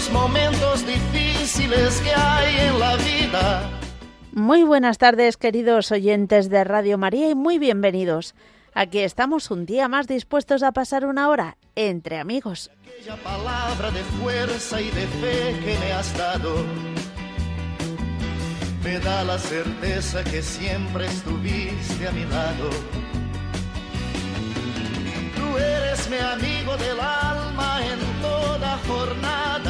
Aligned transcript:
los 0.00 0.10
momentos 0.12 0.86
difíciles 0.86 2.00
que 2.00 2.10
hay 2.10 2.68
en 2.68 2.78
la 2.80 2.96
vida. 2.96 3.70
Muy 4.32 4.62
buenas 4.62 4.96
tardes, 4.96 5.36
queridos 5.36 5.92
oyentes 5.92 6.48
de 6.48 6.64
Radio 6.64 6.96
María, 6.96 7.28
y 7.28 7.34
muy 7.34 7.58
bienvenidos. 7.58 8.34
Aquí 8.72 9.00
estamos 9.00 9.50
un 9.50 9.66
día 9.66 9.88
más 9.88 10.06
dispuestos 10.06 10.62
a 10.62 10.72
pasar 10.72 11.04
una 11.04 11.28
hora 11.28 11.58
entre 11.74 12.18
amigos. 12.18 12.70
Aquella 12.82 13.16
palabra 13.22 13.90
de 13.90 14.02
fuerza 14.22 14.80
y 14.80 14.90
de 14.90 15.06
fe 15.06 15.56
que 15.62 15.78
me 15.78 15.92
has 15.92 16.16
dado 16.16 16.54
me 18.82 18.98
da 19.00 19.22
la 19.24 19.38
certeza 19.38 20.24
que 20.24 20.40
siempre 20.40 21.04
estuviste 21.04 22.08
a 22.08 22.12
mi 22.12 22.24
lado. 22.24 22.70
Tú 25.36 25.58
eres 25.58 26.08
mi 26.08 26.16
amigo 26.16 26.74
del 26.78 26.98
alma 27.00 27.80
en 27.84 28.22
toda 28.22 28.78
jornada. 28.88 29.69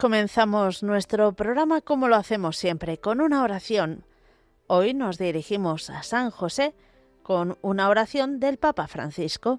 Comenzamos 0.00 0.84
nuestro 0.84 1.32
programa 1.32 1.80
como 1.80 2.06
lo 2.06 2.14
hacemos 2.14 2.56
siempre, 2.56 2.98
con 2.98 3.20
una 3.20 3.42
oración. 3.42 4.04
Hoy 4.68 4.94
nos 4.94 5.18
dirigimos 5.18 5.90
a 5.90 6.04
San 6.04 6.30
José 6.30 6.72
con 7.24 7.58
una 7.62 7.88
oración 7.88 8.38
del 8.38 8.58
Papa 8.58 8.86
Francisco. 8.86 9.58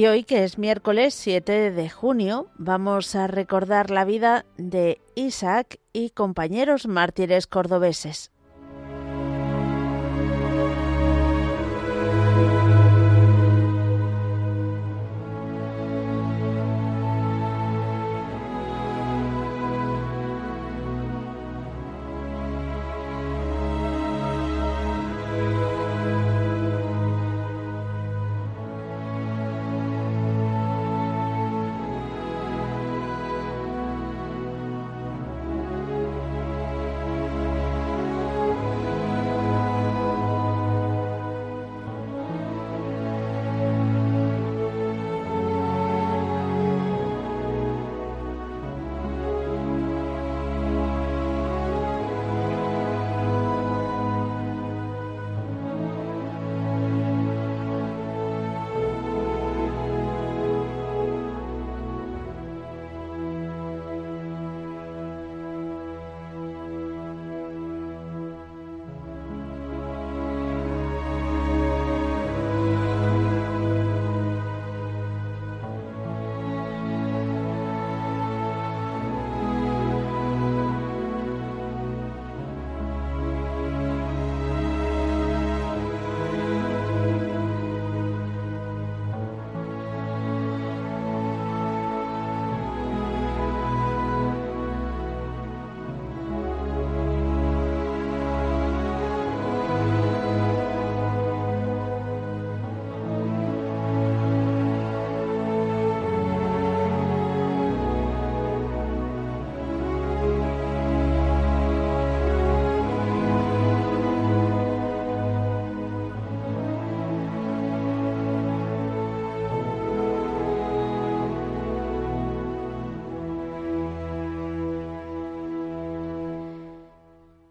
Y 0.00 0.06
hoy, 0.06 0.24
que 0.24 0.44
es 0.44 0.56
miércoles 0.56 1.12
7 1.12 1.72
de 1.72 1.90
junio, 1.90 2.46
vamos 2.56 3.14
a 3.14 3.26
recordar 3.26 3.90
la 3.90 4.06
vida 4.06 4.46
de 4.56 4.98
Isaac 5.14 5.78
y 5.92 6.08
compañeros 6.08 6.86
mártires 6.86 7.46
cordobeses. 7.46 8.32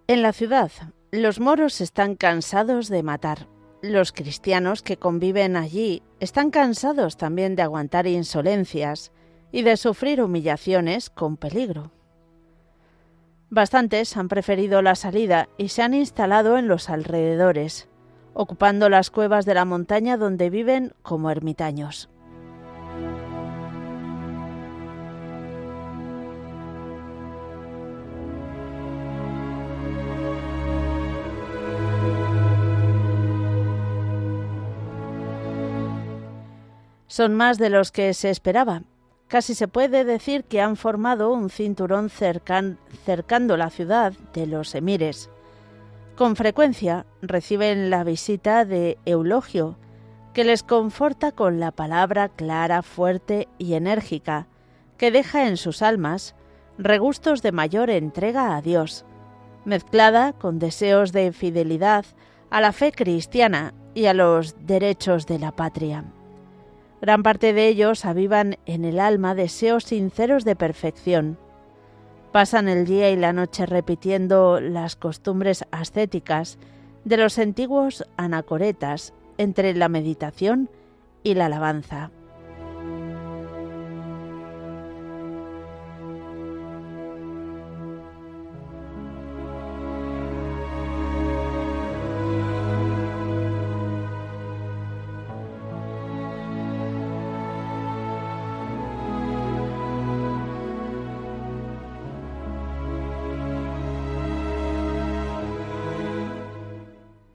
En 0.10 0.24
la 0.24 0.34
ciudad, 0.34 0.72
los 1.12 1.40
moros 1.40 1.82
están 1.82 2.16
cansados 2.16 2.90
de 2.90 3.04
matar. 3.04 3.48
Los 3.84 4.12
cristianos 4.12 4.82
que 4.82 4.98
conviven 4.98 5.56
allí 5.56 6.02
están 6.20 6.50
cansados 6.50 7.16
también 7.16 7.56
de 7.56 7.62
aguantar 7.62 8.08
insolencias 8.08 9.12
y 9.52 9.62
de 9.62 9.78
sufrir 9.78 10.24
humillaciones 10.24 11.12
con 11.12 11.38
peligro. 11.38 11.92
Bastantes 13.52 14.18
han 14.18 14.30
preferido 14.30 14.82
la 14.82 14.96
salida 14.96 15.48
y 15.60 15.68
se 15.68 15.84
han 15.84 15.94
instalado 15.94 16.58
en 16.58 16.68
los 16.68 16.90
alrededores, 16.90 17.88
ocupando 18.34 18.90
las 18.90 19.12
cuevas 19.12 19.46
de 19.46 19.54
la 19.54 19.66
montaña 19.66 20.18
donde 20.18 20.50
viven 20.50 20.96
como 21.04 21.30
ermitaños. 21.30 22.10
Son 37.10 37.34
más 37.34 37.58
de 37.58 37.72
los 37.72 37.92
que 37.92 38.14
se 38.14 38.30
esperaba. 38.30 38.84
Casi 39.28 39.56
se 39.56 39.68
puede 39.68 40.06
decir 40.06 40.44
que 40.44 40.62
han 40.62 40.76
formado 40.76 41.34
un 41.34 41.50
cinturón 41.50 42.12
cercando 42.12 43.58
la 43.58 43.72
ciudad 43.72 44.14
de 44.34 44.46
los 44.46 44.76
emires. 44.76 45.32
Con 46.16 46.36
frecuencia 46.36 47.08
reciben 47.24 47.90
la 47.90 48.04
visita 48.04 48.64
de 48.64 49.00
Eulogio, 49.06 49.76
que 50.34 50.44
les 50.44 50.62
conforta 50.62 51.32
con 51.32 51.60
la 51.60 51.72
palabra 51.72 52.30
clara, 52.30 52.84
fuerte 52.84 53.48
y 53.58 53.74
enérgica, 53.74 54.46
que 54.98 55.10
deja 55.10 55.48
en 55.48 55.58
sus 55.58 55.82
almas 55.82 56.36
regustos 56.78 57.42
de 57.42 57.52
mayor 57.52 57.90
entrega 57.90 58.56
a 58.56 58.62
Dios, 58.62 59.04
mezclada 59.66 60.34
con 60.34 60.60
deseos 60.60 61.12
de 61.12 61.32
fidelidad 61.32 62.06
a 62.52 62.62
la 62.62 62.72
fe 62.72 62.92
cristiana 62.92 63.74
y 63.96 64.06
a 64.06 64.14
los 64.14 64.56
derechos 64.68 65.26
de 65.26 65.40
la 65.40 65.52
patria. 65.56 66.06
Gran 67.02 67.24
parte 67.24 67.54
de 67.54 67.68
ellos 67.68 68.04
avivan 68.06 68.58
en 68.66 68.84
el 68.84 69.00
alma 69.00 69.36
deseos 69.36 69.86
sinceros 69.86 70.44
de 70.44 70.56
perfección. 70.56 71.38
Pasan 72.32 72.68
el 72.68 72.86
día 72.86 73.10
y 73.10 73.16
la 73.16 73.34
noche 73.34 73.66
repitiendo 73.66 74.60
las 74.60 74.96
costumbres 74.96 75.66
ascéticas 75.72 76.60
de 77.06 77.18
los 77.18 77.40
antiguos 77.40 78.06
anacoretas 78.18 79.14
entre 79.38 79.74
la 79.74 79.90
meditación 79.90 80.70
y 81.24 81.34
la 81.34 81.46
alabanza. 81.46 82.12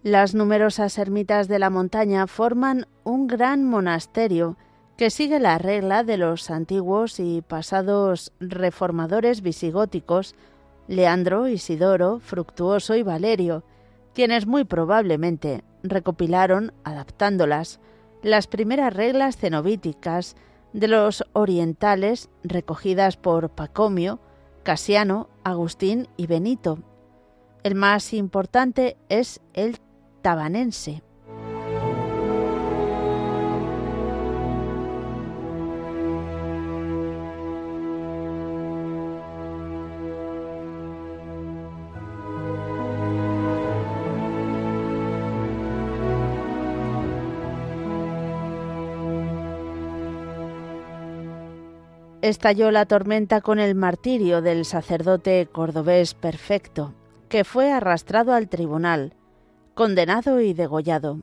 Las 0.05 0.35
numerosas 0.35 0.99
ermitas 0.99 1.49
de 1.49 1.59
la 1.59 1.71
montaña 1.71 2.27
forman 2.27 2.87
un 3.05 3.27
gran 3.27 3.65
monasterio 3.65 4.59
que 4.99 5.09
sigue 5.09 5.41
la 5.41 5.57
regla 5.57 6.05
de 6.05 6.19
los 6.19 6.51
antiguos 6.51 7.19
y 7.19 7.41
pasados 7.41 8.31
reformadores 8.39 9.41
visigóticos 9.41 10.35
Leandro, 10.89 11.49
Isidoro, 11.49 12.21
Fructuoso 12.21 12.97
y 12.97 13.03
Valerio, 13.03 13.65
quienes 14.13 14.47
muy 14.47 14.65
probablemente 14.65 15.65
recopilaron, 15.83 16.75
adaptándolas, 16.85 17.81
las 18.23 18.47
primeras 18.47 18.93
reglas 18.93 19.39
cenobíticas 19.39 20.37
de 20.75 20.89
los 20.89 21.25
orientales 21.33 22.29
recogidas 22.43 23.17
por 23.17 23.49
Pacomio, 23.49 24.21
Casiano, 24.65 25.31
Agustín 25.45 26.09
y 26.19 26.27
Benito. 26.27 26.79
El 27.63 27.75
más 27.75 28.13
importante 28.13 28.99
es 29.09 29.41
el 29.55 29.79
tabanense. 30.25 31.03
estalló 52.23 52.71
la 52.71 52.87
tormenta 52.87 53.43
con 53.43 53.59
el 53.59 53.75
martirio 53.75 54.41
del 54.41 54.65
sacerdote 54.65 55.47
cordobés 55.53 56.15
perfecto, 56.15 56.95
que 57.29 57.45
fue 57.45 57.71
arrastrado 57.71 58.33
al 58.33 58.49
tribunal, 58.49 59.13
condenado 59.75 60.41
y 60.41 60.55
degollado. 60.55 61.21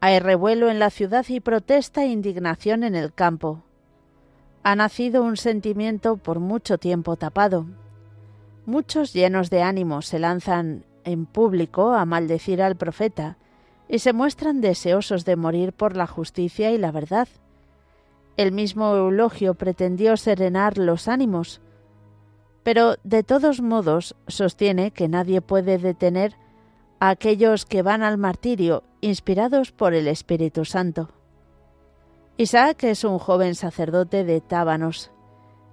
Hay 0.00 0.18
revuelo 0.18 0.70
en 0.70 0.78
la 0.78 0.90
ciudad 0.90 1.26
y 1.28 1.40
protesta 1.40 2.04
e 2.04 2.08
indignación 2.08 2.84
en 2.84 2.94
el 2.94 3.12
campo. 3.12 3.64
Ha 4.62 4.74
nacido 4.76 5.22
un 5.22 5.36
sentimiento 5.36 6.16
por 6.16 6.40
mucho 6.40 6.78
tiempo 6.78 7.16
tapado. 7.16 7.66
Muchos 8.64 9.12
llenos 9.12 9.50
de 9.50 9.62
ánimo 9.62 10.02
se 10.02 10.18
lanzan 10.18 10.84
en 11.04 11.26
público 11.26 11.92
a 11.92 12.04
maldecir 12.04 12.62
al 12.62 12.76
profeta 12.76 13.38
y 13.88 13.98
se 13.98 14.12
muestran 14.12 14.60
deseosos 14.60 15.24
de 15.24 15.36
morir 15.36 15.72
por 15.72 15.96
la 15.96 16.06
justicia 16.06 16.70
y 16.70 16.78
la 16.78 16.92
verdad. 16.92 17.28
El 18.36 18.52
mismo 18.52 18.94
Eulogio 18.94 19.54
pretendió 19.54 20.16
serenar 20.16 20.78
los 20.78 21.08
ánimos, 21.08 21.60
pero 22.62 22.96
de 23.02 23.22
todos 23.22 23.60
modos 23.60 24.14
sostiene 24.28 24.92
que 24.92 25.08
nadie 25.08 25.40
puede 25.40 25.78
detener 25.78 26.36
a 27.00 27.10
aquellos 27.10 27.64
que 27.64 27.82
van 27.82 28.02
al 28.02 28.18
martirio 28.18 28.84
inspirados 29.00 29.72
por 29.72 29.94
el 29.94 30.08
Espíritu 30.08 30.64
Santo. 30.64 31.10
Isaac 32.36 32.84
es 32.84 33.04
un 33.04 33.18
joven 33.18 33.54
sacerdote 33.54 34.24
de 34.24 34.40
Tábanos, 34.40 35.10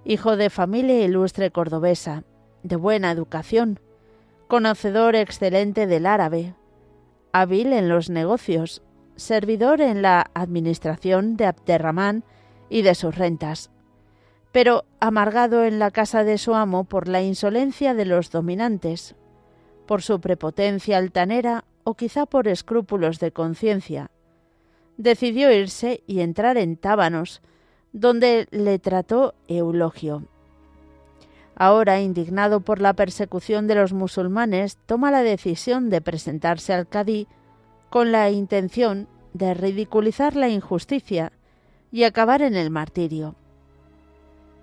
hijo 0.04 0.36
de 0.36 0.50
familia 0.50 1.04
ilustre 1.04 1.50
cordobesa, 1.50 2.24
de 2.62 2.76
buena 2.76 3.10
educación, 3.10 3.80
conocedor 4.48 5.16
excelente 5.16 5.86
del 5.86 6.06
árabe, 6.06 6.54
hábil 7.32 7.72
en 7.72 7.88
los 7.88 8.10
negocios, 8.10 8.82
servidor 9.16 9.80
en 9.80 10.02
la 10.02 10.30
administración 10.34 11.36
de 11.36 11.46
Abderramán 11.46 12.24
y 12.68 12.82
de 12.82 12.94
sus 12.94 13.16
rentas, 13.16 13.70
pero 14.52 14.84
amargado 15.00 15.64
en 15.64 15.78
la 15.78 15.90
casa 15.90 16.24
de 16.24 16.38
su 16.38 16.54
amo 16.54 16.84
por 16.84 17.08
la 17.08 17.22
insolencia 17.22 17.94
de 17.94 18.04
los 18.04 18.30
dominantes, 18.30 19.14
por 19.86 20.02
su 20.02 20.20
prepotencia 20.20 20.98
altanera 20.98 21.64
o 21.84 21.94
quizá 21.94 22.26
por 22.26 22.48
escrúpulos 22.48 23.20
de 23.20 23.32
conciencia. 23.32 24.10
Decidió 24.96 25.52
irse 25.52 26.02
y 26.06 26.20
entrar 26.20 26.56
en 26.56 26.76
Tábanos, 26.76 27.42
donde 27.92 28.48
le 28.50 28.78
trató 28.78 29.34
Eulogio. 29.48 30.24
Ahora, 31.54 32.00
indignado 32.00 32.60
por 32.60 32.80
la 32.80 32.92
persecución 32.92 33.66
de 33.66 33.76
los 33.76 33.92
musulmanes, 33.92 34.76
toma 34.84 35.10
la 35.10 35.22
decisión 35.22 35.88
de 35.88 36.02
presentarse 36.02 36.74
al 36.74 36.86
Cadí 36.86 37.28
con 37.88 38.12
la 38.12 38.30
intención 38.30 39.08
de 39.32 39.54
ridiculizar 39.54 40.36
la 40.36 40.48
injusticia 40.48 41.32
y 41.90 42.04
acabar 42.04 42.42
en 42.42 42.56
el 42.56 42.70
martirio. 42.70 43.36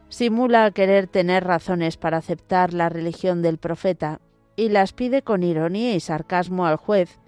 Simula 0.09 0.69
querer 0.69 1.07
tener 1.07 1.43
razones 1.43 1.97
para 1.97 2.17
aceptar 2.17 2.73
la 2.73 2.89
religión 2.89 3.41
del 3.41 3.57
profeta, 3.57 4.19
y 4.55 4.69
las 4.69 4.93
pide 4.93 5.21
con 5.21 5.43
ironía 5.43 5.95
y 5.95 5.99
sarcasmo 5.99 6.65
al 6.65 6.77
juez, 6.77 7.19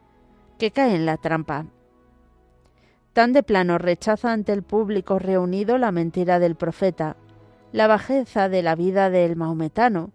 que 0.57 0.71
cae 0.71 0.95
en 0.95 1.05
la 1.05 1.17
trampa. 1.17 1.65
Tan 3.13 3.33
de 3.33 3.43
plano 3.43 3.77
rechaza 3.77 4.31
ante 4.33 4.51
el 4.51 4.63
público 4.63 5.19
reunido 5.19 5.77
la 5.77 5.91
mentira 5.91 6.39
del 6.39 6.55
profeta, 6.55 7.15
la 7.71 7.87
bajeza 7.87 8.49
de 8.49 8.61
la 8.61 8.75
vida 8.75 9.09
del 9.09 9.35
maometano 9.35 10.11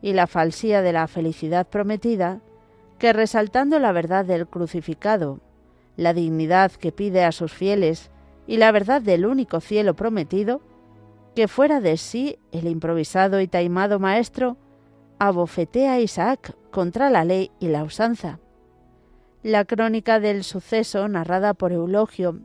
y 0.00 0.12
la 0.12 0.26
falsía 0.26 0.82
de 0.82 0.92
la 0.92 1.06
felicidad 1.08 1.66
prometida, 1.66 2.40
que 2.98 3.12
resaltando 3.12 3.78
la 3.78 3.92
verdad 3.92 4.24
del 4.24 4.46
crucificado, 4.46 5.40
la 5.96 6.12
dignidad 6.12 6.72
que 6.72 6.92
pide 6.92 7.24
a 7.24 7.32
sus 7.32 7.52
fieles 7.52 8.10
y 8.46 8.58
la 8.58 8.72
verdad 8.72 9.00
del 9.00 9.26
único 9.26 9.60
cielo 9.60 9.94
prometido, 9.94 10.60
que 11.34 11.48
fuera 11.48 11.80
de 11.80 11.96
sí 11.96 12.38
el 12.52 12.68
improvisado 12.68 13.40
y 13.40 13.48
taimado 13.48 13.98
maestro 13.98 14.56
abofetea 15.26 15.94
a 15.94 16.00
Isaac 16.00 16.56
contra 16.70 17.10
la 17.10 17.24
ley 17.24 17.50
y 17.60 17.68
la 17.68 17.84
usanza. 17.84 18.40
La 19.42 19.64
crónica 19.64 20.20
del 20.20 20.44
suceso, 20.44 21.06
narrada 21.08 21.54
por 21.54 21.72
Eulogio, 21.72 22.40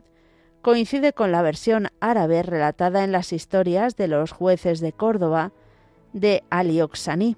coincide 0.62 1.12
con 1.12 1.32
la 1.32 1.42
versión 1.42 1.88
árabe 2.00 2.42
relatada 2.42 3.04
en 3.04 3.12
las 3.12 3.32
historias 3.32 3.96
de 3.96 4.08
los 4.08 4.32
jueces 4.32 4.80
de 4.80 4.92
Córdoba 4.92 5.52
de 6.12 6.42
Alioxaní. 6.50 7.36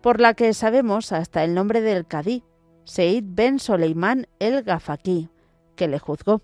por 0.00 0.20
la 0.20 0.34
que 0.34 0.52
sabemos 0.52 1.12
hasta 1.12 1.44
el 1.44 1.54
nombre 1.54 1.80
del 1.80 2.06
cadí, 2.06 2.42
Seid 2.84 3.24
ben 3.24 3.60
Soleimán 3.60 4.26
el 4.40 4.64
Gafaqí, 4.64 5.28
que 5.76 5.86
le 5.86 6.00
juzgó. 6.00 6.42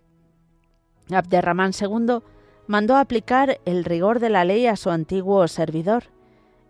Abderramán 1.11 1.73
II 1.73 2.21
mandó 2.69 2.97
aplicar 2.97 3.59
el 3.65 3.85
rigor 3.85 4.21
de 4.21 4.31
la 4.31 4.45
ley 4.45 4.67
a 4.67 4.77
su 4.77 4.91
antiguo 4.91 5.49
servidor, 5.49 6.05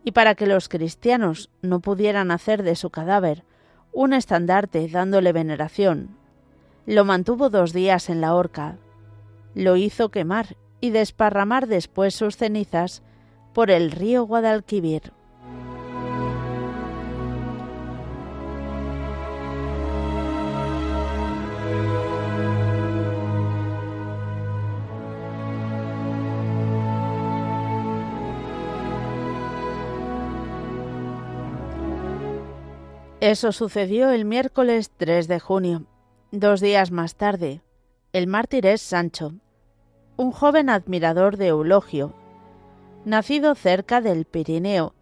y 0.09 0.11
para 0.11 0.35
que 0.35 0.47
los 0.47 0.71
cristianos 0.71 1.51
no 1.61 1.81
pudieran 1.81 2.31
hacer 2.31 2.63
de 2.63 2.77
su 2.77 2.89
cadáver 2.89 3.45
un 3.93 4.15
estandarte 4.15 4.89
dándole 4.89 5.35
veneración, 5.35 6.17
lo 6.87 7.05
mantuvo 7.05 7.51
dos 7.51 7.75
días 7.75 8.09
en 8.09 8.23
la 8.23 8.35
horca, 8.35 8.79
lo 9.55 9.77
hizo 9.77 10.09
quemar 10.09 10.57
y 10.81 10.93
desparramar 10.93 11.67
después 11.67 12.15
sus 12.15 12.39
cenizas 12.39 13.03
por 13.53 13.71
el 13.71 13.91
río 13.91 14.25
Guadalquivir. 14.25 15.13
Eso 33.21 33.51
sucedió 33.51 34.11
el 34.11 34.25
miércoles 34.25 34.93
3 34.97 35.27
de 35.27 35.41
junio. 35.41 35.87
Dos 36.31 36.61
días 36.61 36.93
más 36.93 37.17
tarde, 37.17 37.63
el 38.13 38.29
mártir 38.29 38.65
es 38.65 38.81
Sancho, 38.81 39.33
un 40.17 40.31
joven 40.31 40.71
admirador 40.71 41.37
de 41.37 41.49
Eulogio, 41.49 42.15
nacido 43.05 43.57
cerca 43.57 44.01
del 44.01 44.25
Pirineo, 44.25 44.95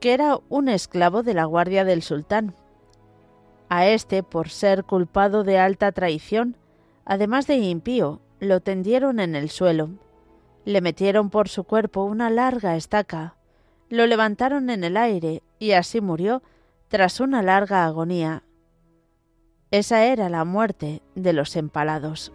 que 0.00 0.12
era 0.12 0.38
un 0.50 0.68
esclavo 0.68 1.22
de 1.22 1.32
la 1.32 1.46
guardia 1.46 1.86
del 1.86 2.02
sultán. 2.02 2.54
A 3.70 3.86
este, 3.86 4.22
por 4.22 4.50
ser 4.50 4.84
culpado 4.84 5.42
de 5.42 5.58
alta 5.58 5.92
traición, 5.92 6.58
además 7.06 7.46
de 7.46 7.56
impío, 7.56 8.20
lo 8.38 8.60
tendieron 8.60 9.18
en 9.18 9.34
el 9.34 9.48
suelo. 9.48 9.88
Le 10.66 10.82
metieron 10.82 11.30
por 11.30 11.48
su 11.48 11.64
cuerpo 11.64 12.04
una 12.04 12.28
larga 12.28 12.76
estaca, 12.76 13.34
lo 13.88 14.06
levantaron 14.06 14.68
en 14.68 14.84
el 14.84 14.98
aire 14.98 15.42
y 15.58 15.72
así 15.72 16.02
murió 16.02 16.42
tras 16.88 17.20
una 17.20 17.42
larga 17.42 17.84
agonía. 17.84 18.42
Esa 19.70 20.04
era 20.04 20.28
la 20.28 20.44
muerte 20.44 21.02
de 21.14 21.32
los 21.32 21.56
empalados. 21.56 22.32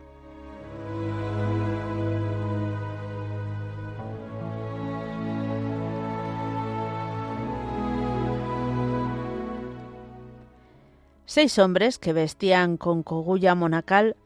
Seis 11.26 11.58
hombres 11.60 11.98
que 11.98 12.12
vestían 12.12 12.76
con 12.76 13.04
cogulla 13.04 13.56
monacal 13.56 14.18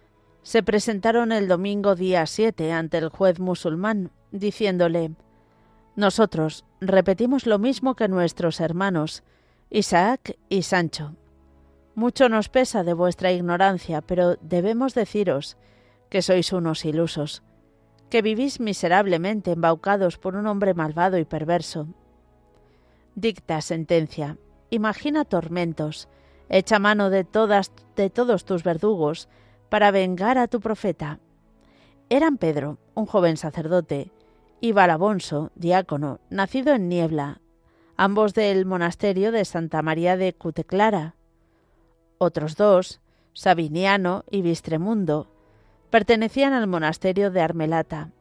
se 0.42 0.64
presentaron 0.64 1.32
el 1.32 1.48
domingo 1.48 1.94
día 1.94 2.26
7 2.26 2.72
ante 2.72 2.98
el 2.98 3.10
juez 3.10 3.40
musulmán, 3.40 4.10
diciéndole 4.32 5.12
Nosotros 5.96 6.66
repetimos 6.82 7.46
lo 7.46 7.60
mismo 7.60 7.96
que 7.96 8.08
nuestros 8.08 8.60
hermanos, 8.60 9.24
Isaac 9.76 10.38
y 10.48 10.62
Sancho. 10.62 11.18
Mucho 11.96 12.30
nos 12.30 12.48
pesa 12.48 12.86
de 12.86 12.94
vuestra 12.94 13.34
ignorancia, 13.34 14.00
pero 14.00 14.38
debemos 14.38 14.96
deciros 14.96 15.58
que 16.08 16.22
sois 16.22 16.54
unos 16.54 16.86
ilusos, 16.86 17.44
que 18.10 18.22
vivís 18.22 18.62
miserablemente 18.62 19.52
embaucados 19.52 20.18
por 20.18 20.38
un 20.38 20.48
hombre 20.48 20.74
malvado 20.74 21.18
y 21.18 21.26
perverso. 21.26 21.90
Dicta 23.16 23.60
sentencia, 23.60 24.38
imagina 24.70 25.26
tormentos, 25.26 26.08
echa 26.48 26.80
mano 26.80 27.10
de 27.10 27.26
todas 27.26 27.74
de 27.98 28.10
todos 28.10 28.46
tus 28.46 28.64
verdugos 28.64 29.28
para 29.68 29.92
vengar 29.92 30.38
a 30.38 30.48
tu 30.48 30.62
profeta. 30.62 31.20
Eran 32.08 32.38
Pedro, 32.38 32.78
un 32.94 33.08
joven 33.08 33.36
sacerdote, 33.36 34.14
y 34.62 34.72
Balabonso, 34.72 35.52
diácono, 35.56 36.22
nacido 36.30 36.74
en 36.74 36.88
Niebla, 36.88 37.42
ambos 37.98 38.34
del 38.34 38.66
monasterio 38.66 39.32
de 39.32 39.46
Santa 39.46 39.82
María 39.82 40.18
de 40.18 40.34
Cuteclara. 40.34 41.16
Otros 42.18 42.56
dos, 42.56 43.00
Sabiniano 43.34 44.26
y 44.30 44.42
Bistremundo, 44.42 45.32
pertenecían 45.90 46.54
al 46.54 46.68
monasterio 46.68 47.32
de 47.32 47.42
Armelata. 47.42 48.12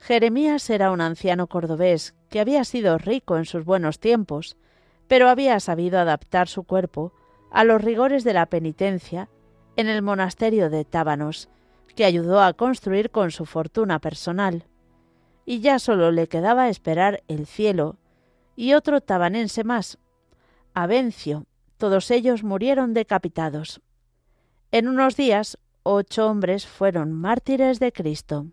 Jeremías 0.00 0.68
era 0.70 0.90
un 0.90 1.00
anciano 1.00 1.46
cordobés 1.46 2.14
que 2.28 2.40
había 2.40 2.64
sido 2.64 2.98
rico 2.98 3.36
en 3.36 3.44
sus 3.44 3.64
buenos 3.64 4.00
tiempos, 4.00 4.56
pero 5.08 5.28
había 5.28 5.58
sabido 5.60 5.98
adaptar 5.98 6.48
su 6.48 6.64
cuerpo 6.64 7.12
a 7.50 7.64
los 7.64 7.82
rigores 7.82 8.24
de 8.24 8.34
la 8.34 8.46
penitencia 8.46 9.28
en 9.76 9.88
el 9.88 10.02
monasterio 10.02 10.68
de 10.68 10.84
Tábanos, 10.84 11.48
que 11.94 12.04
ayudó 12.04 12.42
a 12.42 12.52
construir 12.54 13.10
con 13.10 13.30
su 13.30 13.46
fortuna 13.46 14.00
personal. 14.00 14.64
Y 15.44 15.60
ya 15.60 15.78
solo 15.78 16.10
le 16.10 16.26
quedaba 16.26 16.68
esperar 16.68 17.22
el 17.28 17.46
cielo 17.46 17.96
y 18.56 18.72
otro 18.72 19.00
tabanense 19.00 19.62
más, 19.62 19.98
Avencio. 20.74 21.46
Todos 21.78 22.10
ellos 22.10 22.42
murieron 22.42 22.94
decapitados. 22.94 23.80
En 24.72 24.88
unos 24.88 25.16
días, 25.16 25.58
ocho 25.82 26.26
hombres 26.26 26.66
fueron 26.66 27.12
mártires 27.12 27.78
de 27.78 27.92
Cristo. 27.92 28.46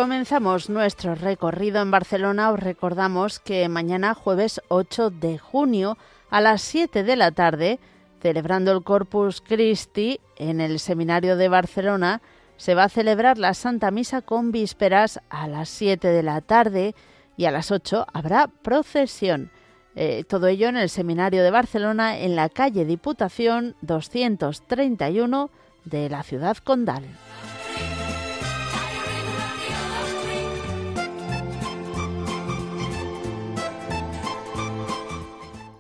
Comenzamos 0.03 0.69
nuestro 0.69 1.15
recorrido 1.15 1.81
en 1.81 1.89
Barcelona. 1.89 2.51
Os 2.51 2.59
recordamos 2.59 3.39
que 3.39 3.69
mañana, 3.69 4.13
jueves 4.13 4.61
8 4.67 5.11
de 5.11 5.37
junio, 5.37 5.97
a 6.29 6.41
las 6.41 6.61
7 6.61 7.03
de 7.03 7.15
la 7.15 7.31
tarde, 7.31 7.79
celebrando 8.21 8.73
el 8.73 8.83
Corpus 8.83 9.39
Christi 9.39 10.19
en 10.35 10.59
el 10.59 10.79
Seminario 10.79 11.37
de 11.37 11.47
Barcelona, 11.47 12.21
se 12.57 12.75
va 12.75 12.83
a 12.83 12.89
celebrar 12.89 13.37
la 13.37 13.53
Santa 13.53 13.91
Misa 13.91 14.21
con 14.21 14.51
vísperas 14.51 15.21
a 15.29 15.47
las 15.47 15.69
7 15.69 16.05
de 16.05 16.21
la 16.21 16.41
tarde 16.41 16.95
y 17.37 17.45
a 17.45 17.51
las 17.51 17.71
8 17.71 18.05
habrá 18.11 18.47
procesión. 18.47 19.51
Eh, 19.95 20.25
todo 20.27 20.47
ello 20.47 20.67
en 20.67 20.75
el 20.75 20.89
Seminario 20.89 21.43
de 21.43 21.51
Barcelona, 21.51 22.17
en 22.17 22.35
la 22.35 22.49
calle 22.49 22.83
Diputación 22.83 23.77
231 23.79 25.49
de 25.85 26.09
la 26.09 26.23
ciudad 26.23 26.57
condal. 26.57 27.05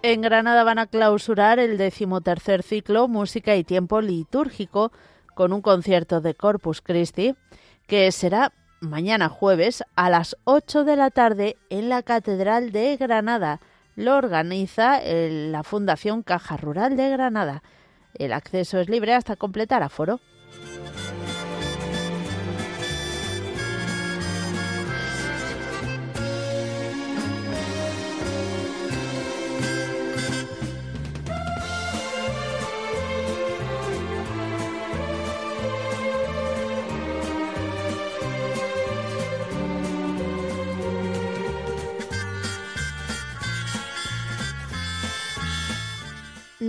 En 0.05 0.19
Granada 0.19 0.65
van 0.65 0.79
a 0.79 0.87
clausurar 0.87 1.59
el 1.59 1.77
decimotercer 1.77 2.61
ciclo 2.61 3.07
Música 3.07 3.55
y 3.55 3.63
Tiempo 3.63 4.01
Litúrgico 4.01 4.91
con 5.33 5.53
un 5.53 5.61
concierto 5.61 6.19
de 6.19 6.35
Corpus 6.35 6.81
Christi 6.81 7.35
que 7.87 8.11
será 8.11 8.51
mañana 8.81 9.29
jueves 9.29 9.81
a 9.95 10.09
las 10.09 10.35
8 10.43 10.83
de 10.83 10.97
la 10.97 11.09
tarde 11.09 11.55
en 11.69 11.87
la 11.87 12.03
Catedral 12.03 12.73
de 12.73 12.97
Granada. 12.97 13.61
Lo 13.95 14.17
organiza 14.17 14.99
la 15.05 15.63
Fundación 15.63 16.21
Caja 16.21 16.57
Rural 16.57 16.97
de 16.97 17.09
Granada. 17.09 17.63
El 18.15 18.33
acceso 18.33 18.81
es 18.81 18.89
libre 18.89 19.13
hasta 19.13 19.37
completar 19.37 19.83
aforo. 19.83 20.19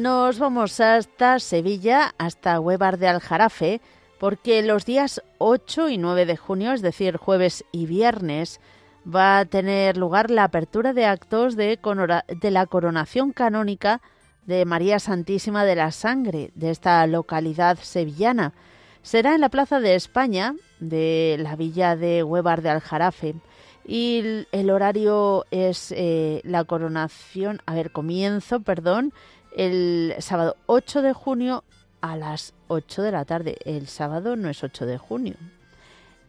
Nos 0.04 0.38
vamos 0.38 0.80
hasta 0.80 1.38
Sevilla, 1.38 2.14
hasta 2.18 2.60
Huevar 2.60 2.98
de 2.98 3.08
Aljarafe, 3.08 3.80
porque 4.20 4.62
los 4.62 4.84
días 4.84 5.22
8 5.38 5.88
y 5.88 5.96
9 5.96 6.26
de 6.26 6.36
junio, 6.36 6.72
es 6.72 6.82
decir, 6.82 7.16
jueves 7.16 7.64
y 7.72 7.86
viernes, 7.86 8.60
va 9.02 9.38
a 9.38 9.44
tener 9.46 9.96
lugar 9.96 10.30
la 10.30 10.44
apertura 10.44 10.92
de 10.92 11.06
actos 11.06 11.56
de, 11.56 11.78
de 12.38 12.50
la 12.50 12.66
coronación 12.66 13.32
canónica 13.32 14.02
de 14.44 14.66
María 14.66 14.98
Santísima 14.98 15.64
de 15.64 15.76
la 15.76 15.90
Sangre 15.90 16.50
de 16.54 16.68
esta 16.68 17.06
localidad 17.06 17.78
sevillana. 17.80 18.52
Será 19.00 19.34
en 19.34 19.40
la 19.40 19.48
Plaza 19.48 19.80
de 19.80 19.94
España 19.94 20.54
de 20.80 21.38
la 21.40 21.56
villa 21.56 21.96
de 21.96 22.22
Huevar 22.22 22.60
de 22.60 22.68
Aljarafe 22.68 23.36
y 23.86 24.46
el, 24.52 24.70
horario 24.70 25.44
es 25.50 25.92
eh, 25.92 26.40
la 26.44 26.64
coronación, 26.64 27.60
a 27.66 27.74
ver, 27.74 27.90
comienzo, 27.90 28.60
perdón, 28.60 29.12
el 29.54 30.14
sábado 30.18 30.56
8 30.66 31.02
de 31.02 31.12
junio 31.12 31.64
a 32.00 32.16
las 32.16 32.54
8 32.68 33.02
de 33.02 33.12
la 33.12 33.24
tarde. 33.24 33.56
El 33.64 33.86
sábado 33.86 34.36
no 34.36 34.48
es 34.48 34.62
8 34.62 34.86
de 34.86 34.98
junio. 34.98 35.34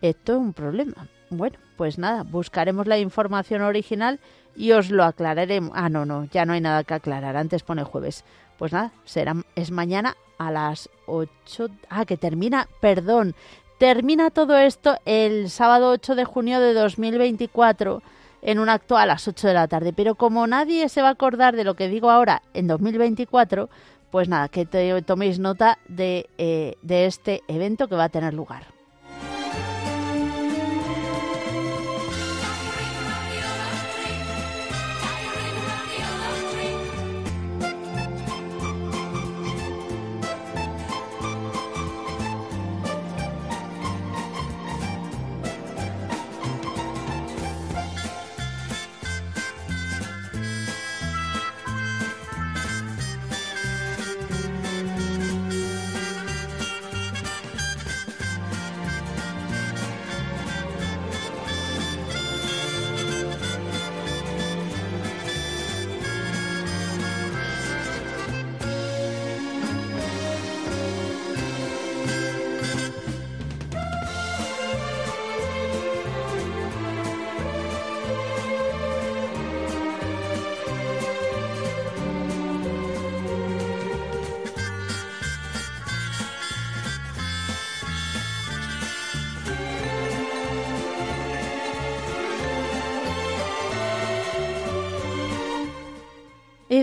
Esto 0.01 0.33
es 0.33 0.39
un 0.39 0.53
problema. 0.53 1.07
Bueno, 1.29 1.57
pues 1.77 1.97
nada, 1.97 2.23
buscaremos 2.23 2.87
la 2.87 2.97
información 2.97 3.61
original 3.61 4.19
y 4.55 4.71
os 4.71 4.89
lo 4.89 5.03
aclararemos. 5.03 5.71
Ah, 5.73 5.89
no, 5.89 6.05
no, 6.05 6.25
ya 6.25 6.45
no 6.45 6.53
hay 6.53 6.61
nada 6.61 6.83
que 6.83 6.93
aclarar. 6.93 7.35
Antes 7.35 7.63
pone 7.63 7.83
jueves. 7.83 8.23
Pues 8.57 8.71
nada, 8.71 8.91
será, 9.03 9.35
es 9.55 9.71
mañana 9.71 10.15
a 10.37 10.51
las 10.51 10.89
8. 11.07 11.67
Ah, 11.89 12.05
que 12.05 12.17
termina, 12.17 12.69
perdón, 12.79 13.35
termina 13.77 14.29
todo 14.29 14.57
esto 14.57 14.97
el 15.05 15.49
sábado 15.49 15.91
8 15.91 16.15
de 16.15 16.25
junio 16.25 16.59
de 16.59 16.73
2024 16.73 18.01
en 18.45 18.59
un 18.59 18.69
acto 18.69 18.95
a 18.95 19.05
las 19.05 19.27
8 19.27 19.47
de 19.47 19.53
la 19.53 19.67
tarde. 19.67 19.91
Pero 19.91 20.15
como 20.15 20.47
nadie 20.47 20.87
se 20.87 21.01
va 21.01 21.09
a 21.09 21.11
acordar 21.11 21.55
de 21.55 21.63
lo 21.63 21.73
que 21.73 21.89
digo 21.89 22.09
ahora 22.09 22.43
en 22.53 22.67
2024, 22.67 23.69
pues 24.11 24.29
nada, 24.29 24.47
que 24.47 24.65
toméis 25.05 25.39
nota 25.39 25.79
eh, 25.97 26.77
de 26.81 27.05
este 27.05 27.41
evento 27.47 27.87
que 27.89 27.95
va 27.95 28.05
a 28.05 28.09
tener 28.09 28.33
lugar. 28.33 28.74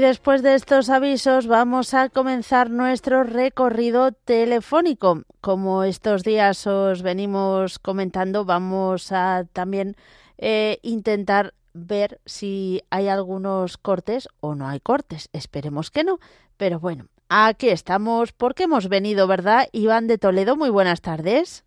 Después 0.03 0.43
de 0.43 0.57
estos 0.57 0.91
avisos 0.91 1.47
vamos 1.47 1.95
a 1.95 2.09
comenzar 2.09 2.71
nuestro 2.71 3.23
recorrido 3.23 4.11
telefónico. 4.11 5.23
Como 5.41 5.85
estos 5.85 6.25
días 6.25 6.67
os 6.67 7.03
venimos 7.03 7.79
comentando, 7.79 8.45
vamos 8.45 9.13
a 9.13 9.45
también 9.53 9.95
eh, 10.39 10.79
intentar 10.83 11.55
ver 11.73 12.21
si 12.27 12.83
hay 12.91 13.07
algunos 13.07 13.79
cortes 13.79 14.29
o 14.41 14.57
no 14.57 14.67
hay 14.67 14.81
cortes. 14.81 15.29
Esperemos 15.33 15.93
que 15.93 16.03
no. 16.03 16.19
Pero 16.57 16.81
bueno, 16.81 17.07
aquí 17.29 17.69
estamos 17.69 18.33
porque 18.33 18.65
hemos 18.65 18.89
venido, 18.89 19.29
¿verdad? 19.29 19.69
Iván 19.71 20.09
de 20.09 20.19
Toledo, 20.19 20.57
muy 20.57 20.71
buenas 20.71 21.01
tardes. 21.01 21.65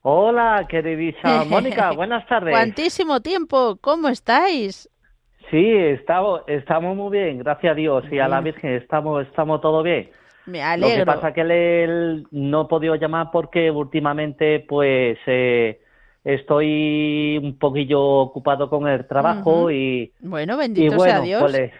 Hola, 0.00 0.66
queridísima 0.70 1.44
Mónica, 1.50 1.92
buenas 1.92 2.26
tardes. 2.26 2.52
¿Cuántísimo 2.52 3.20
tiempo? 3.20 3.76
¿Cómo 3.82 4.08
estáis? 4.08 4.88
Sí, 5.50 5.74
estamos, 5.76 6.42
estamos 6.46 6.96
muy 6.96 7.10
bien, 7.10 7.38
gracias 7.38 7.72
a 7.72 7.74
Dios 7.74 8.04
y 8.10 8.18
a 8.18 8.28
la 8.28 8.40
Virgen, 8.40 8.72
estamos, 8.72 9.26
estamos 9.26 9.60
todo 9.60 9.82
bien. 9.82 10.10
Me 10.46 10.62
alegro. 10.62 10.98
Lo 10.98 11.00
que 11.00 11.06
pasa 11.06 11.28
es 11.28 11.34
que 11.34 11.44
le, 11.44 12.22
no 12.30 12.62
he 12.62 12.64
podido 12.66 12.94
llamar 12.96 13.30
porque 13.30 13.70
últimamente 13.70 14.64
pues 14.68 15.18
eh, 15.26 15.80
estoy 16.24 17.38
un 17.42 17.58
poquillo 17.58 18.02
ocupado 18.02 18.68
con 18.68 18.88
el 18.88 19.06
trabajo 19.06 19.70
y... 19.70 20.12
Bueno, 20.20 20.56
bendito 20.56 20.98
sea 20.98 21.20
Dios. 21.20 21.42
Pues, 21.42 21.70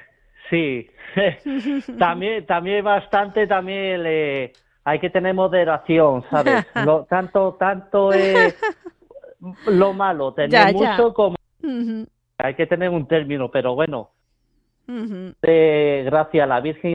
sí, 0.50 0.88
también, 1.98 2.46
también 2.46 2.84
bastante, 2.84 3.46
también 3.46 4.02
le, 4.02 4.52
hay 4.84 4.98
que 4.98 5.10
tener 5.10 5.34
moderación, 5.34 6.24
¿sabes? 6.30 6.66
Lo, 6.84 7.04
tanto, 7.04 7.56
tanto 7.58 8.12
es 8.12 8.56
lo 9.66 9.92
malo, 9.92 10.32
tener 10.34 10.72
mucho 10.72 11.12
como 11.14 11.36
hay 12.42 12.54
que 12.54 12.66
tener 12.66 12.90
un 12.90 13.06
término, 13.06 13.50
pero 13.50 13.74
bueno, 13.74 14.10
gracias 14.86 16.44
a 16.44 16.46
la 16.46 16.60
Virgen. 16.60 16.94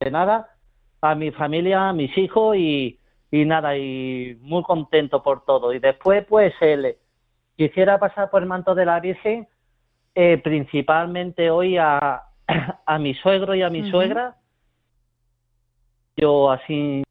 De 0.00 0.10
nada, 0.10 0.54
a 1.00 1.14
mi 1.14 1.30
familia, 1.32 1.88
a 1.88 1.92
mis 1.92 2.16
hijos 2.16 2.56
y, 2.56 2.98
y 3.30 3.44
nada, 3.44 3.76
y 3.76 4.38
muy 4.40 4.62
contento 4.62 5.22
por 5.22 5.44
todo. 5.44 5.72
Y 5.72 5.80
después, 5.80 6.24
pues, 6.26 6.54
él 6.60 6.96
quisiera 7.56 7.98
pasar 7.98 8.30
por 8.30 8.42
el 8.42 8.48
manto 8.48 8.74
de 8.74 8.86
la 8.86 9.00
Virgen, 9.00 9.48
eh, 10.14 10.38
principalmente 10.38 11.50
hoy 11.50 11.76
a, 11.78 12.22
a 12.86 12.98
mi 12.98 13.14
suegro 13.14 13.54
y 13.54 13.62
a 13.62 13.70
mi 13.70 13.90
suegra. 13.90 14.36
Yo 16.16 16.50
así 16.50 17.02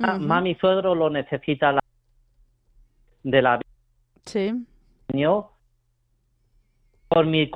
Mami 0.00 0.54
suegro 0.54 0.94
lo 0.94 1.10
necesita 1.10 1.72
la, 1.72 1.80
de 3.22 3.42
la 3.42 3.60
Sí. 4.26 4.66
por 7.08 7.26
mi 7.26 7.50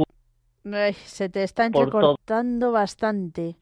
se 0.93 1.29
te 1.29 1.43
está 1.43 1.67
entrecortando 1.67 2.73
bastante. 2.73 3.57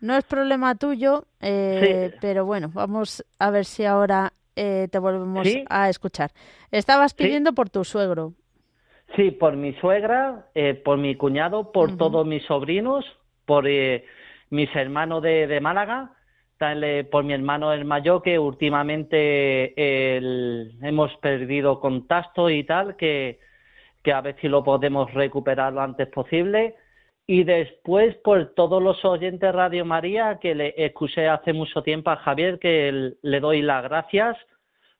No 0.00 0.16
es 0.16 0.24
problema 0.24 0.74
tuyo, 0.74 1.26
eh, 1.40 2.12
pero 2.20 2.44
bueno, 2.44 2.70
vamos 2.72 3.24
a 3.38 3.50
ver 3.50 3.64
si 3.64 3.84
ahora 3.84 4.32
eh, 4.56 4.88
te 4.90 4.98
volvemos 4.98 5.46
a 5.68 5.88
escuchar. 5.88 6.32
Estabas 6.70 7.14
pidiendo 7.14 7.52
por 7.52 7.70
tu 7.70 7.84
suegro. 7.84 8.32
Sí, 9.14 9.30
por 9.30 9.56
mi 9.56 9.74
suegra, 9.74 10.46
eh, 10.54 10.74
por 10.74 10.98
mi 10.98 11.16
cuñado, 11.16 11.72
por 11.72 11.96
todos 11.96 12.26
mis 12.26 12.44
sobrinos, 12.46 13.04
por 13.44 13.64
mis 13.64 14.74
hermanos 14.74 15.22
de, 15.22 15.46
de 15.46 15.60
Málaga, 15.60 16.12
por 17.10 17.24
mi 17.24 17.32
hermano 17.32 17.72
el 17.72 17.84
mayor, 17.84 18.22
que 18.22 18.38
últimamente 18.38 19.72
hemos 20.86 21.16
perdido 21.16 21.80
contacto 21.80 22.50
y 22.50 22.64
tal, 22.64 22.96
que, 22.96 23.40
que 24.02 24.12
a 24.12 24.20
ver 24.20 24.36
si 24.40 24.48
lo 24.48 24.62
podemos 24.62 25.12
recuperar 25.14 25.72
lo 25.72 25.80
antes 25.80 26.08
posible. 26.08 26.74
Y 27.26 27.44
después, 27.44 28.16
por 28.16 28.54
todos 28.54 28.82
los 28.82 29.04
oyentes 29.04 29.40
de 29.40 29.52
Radio 29.52 29.84
María, 29.84 30.38
que 30.40 30.54
le 30.54 30.74
excusé 30.76 31.28
hace 31.28 31.52
mucho 31.52 31.82
tiempo 31.82 32.10
a 32.10 32.16
Javier, 32.16 32.58
que 32.58 33.14
le 33.22 33.40
doy 33.40 33.62
las 33.62 33.84
gracias 33.84 34.36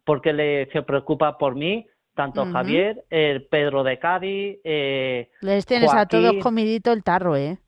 porque 0.05 0.33
le, 0.33 0.71
se 0.73 0.83
preocupa 0.83 1.37
por 1.39 1.55
mí, 1.57 1.87
tanto 2.15 2.47
Javier, 2.47 3.05
el 3.11 3.47
Pedro 3.47 3.83
de 3.83 3.99
Cádiz. 3.99 4.59
Eh, 4.65 5.31
Les 5.41 5.67
tienes 5.67 5.93
a 5.93 6.07
todos 6.07 6.37
comidito 6.43 6.93
el 6.93 7.03
tarro, 7.03 7.37
¿eh? 7.37 7.59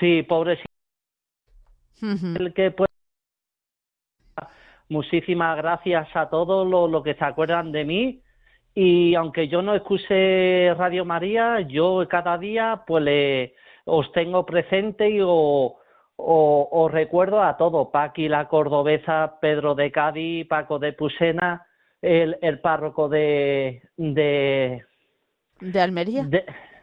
Sí, 0.00 0.22
pobre. 0.22 0.58
El 2.00 2.52
que 2.54 2.70
pues, 2.70 2.90
Muchísimas 4.88 5.56
gracias 5.56 6.08
a 6.14 6.28
todos 6.28 6.66
los 6.66 6.90
lo 6.90 7.02
que 7.02 7.14
se 7.14 7.24
acuerdan 7.24 7.72
de 7.72 7.84
mí. 7.84 8.20
Y 8.74 9.14
aunque 9.14 9.48
yo 9.48 9.62
no 9.62 9.74
excuse 9.74 10.74
Radio 10.76 11.04
María, 11.04 11.60
yo 11.60 12.06
cada 12.08 12.36
día 12.38 12.82
pues 12.86 13.04
le, 13.04 13.54
os 13.84 14.10
tengo 14.12 14.44
presente 14.44 15.08
y 15.10 15.20
os, 15.22 16.92
recuerdo 16.92 17.42
a 17.42 17.56
todo, 17.56 17.90
Paqui 17.90 18.28
la 18.28 18.48
cordobesa, 18.48 19.38
Pedro 19.40 19.74
de 19.74 19.92
Cádiz, 19.92 20.46
Paco 20.48 20.78
de 20.78 20.92
Pusena, 20.92 21.66
el, 22.02 22.36
el 22.42 22.60
párroco 22.60 23.08
de, 23.08 23.82
de... 23.96 24.84
¿De 25.60 25.80
Almería? 25.80 26.26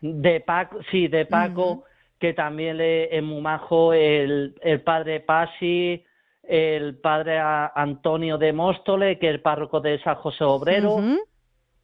De, 0.02 0.40
Paco, 0.40 0.80
sí, 0.90 1.08
de 1.08 1.26
Paco, 1.26 1.84
que 2.20 2.34
también 2.34 2.78
le, 2.78 3.16
es 3.16 3.22
muy 3.22 3.42
majo, 3.42 3.94
el, 3.94 4.56
el 4.62 4.82
padre 4.82 5.20
Pasi, 5.20 6.04
el 6.44 6.98
padre 6.98 7.40
Antonio 7.40 8.38
de 8.38 8.54
Móstole, 8.54 9.20
que 9.20 9.28
es 9.28 9.36
el 9.36 9.42
párroco 9.42 9.80
de 9.80 10.02
San 10.02 10.16
José 10.16 10.44
Obrero, 10.44 10.98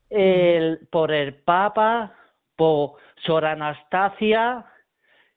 el, 0.09 0.87
por 0.91 1.11
el 1.11 1.35
Papa, 1.35 2.13
por 2.55 2.93
Sor 3.25 3.45
Anastasia, 3.45 4.65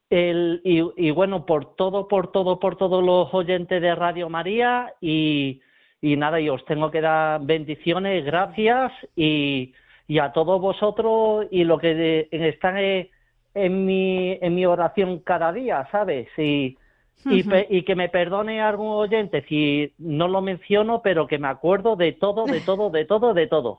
el, 0.09 0.61
y, 0.64 1.11
bueno, 1.11 1.46
por 1.46 1.76
todo, 1.76 2.09
por 2.09 2.33
todo, 2.33 2.59
por 2.59 2.76
todos 2.76 3.04
los 3.04 3.33
oyentes 3.33 3.80
de 3.80 3.94
Radio 3.94 4.28
María 4.28 4.92
y, 5.00 5.61
y 6.00 6.16
nada, 6.16 6.40
y 6.40 6.48
os 6.48 6.64
tengo 6.64 6.90
que 6.90 7.00
dar 7.00 7.40
bendiciones, 7.42 8.24
gracias 8.24 8.92
y, 9.14 9.72
y 10.09 10.18
a 10.18 10.33
todos 10.33 10.61
vosotros 10.61 11.46
y 11.50 11.62
lo 11.62 11.78
que 11.78 12.28
están 12.33 12.78
en 12.78 13.87
mi, 13.87 14.38
en 14.40 14.54
mi 14.54 14.66
oración 14.66 15.20
cada 15.20 15.52
día, 15.52 15.87
¿sabes? 15.92 16.28
Y, 16.37 16.76
y, 17.24 17.44
y, 17.68 17.83
que 17.85 17.94
me 17.94 18.09
perdone 18.09 18.61
algún 18.61 18.88
oyente 18.88 19.44
si 19.48 19.92
no 19.98 20.28
lo 20.28 20.40
menciono, 20.40 21.02
pero 21.02 21.26
que 21.26 21.38
me 21.38 21.48
acuerdo 21.48 21.96
de 21.96 22.12
todo, 22.12 22.44
de 22.46 22.61
todo, 22.61 22.90
de 22.90 23.04
todo, 23.04 23.35
de 23.35 23.46
todo. 23.46 23.78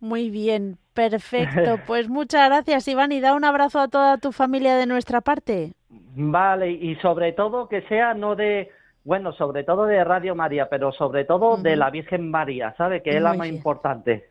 Muy 0.00 0.30
bien, 0.30 0.78
perfecto. 0.92 1.78
Pues 1.86 2.08
muchas 2.08 2.48
gracias, 2.48 2.86
Iván, 2.88 3.12
y 3.12 3.20
da 3.20 3.34
un 3.34 3.44
abrazo 3.44 3.80
a 3.80 3.88
toda 3.88 4.18
tu 4.18 4.32
familia 4.32 4.76
de 4.76 4.86
nuestra 4.86 5.20
parte. 5.20 5.72
Vale, 5.88 6.70
y 6.70 6.96
sobre 6.96 7.32
todo 7.32 7.68
que 7.68 7.82
sea 7.82 8.14
no 8.14 8.36
de, 8.36 8.70
bueno, 9.04 9.32
sobre 9.32 9.64
todo 9.64 9.86
de 9.86 10.04
Radio 10.04 10.34
María, 10.34 10.68
pero 10.68 10.92
sobre 10.92 11.24
todo 11.24 11.56
de 11.56 11.76
la 11.76 11.90
Virgen 11.90 12.30
María, 12.30 12.74
¿sabe? 12.76 13.02
Que 13.02 13.16
es 13.16 13.22
la 13.22 13.34
más 13.34 13.48
importante. 13.48 14.30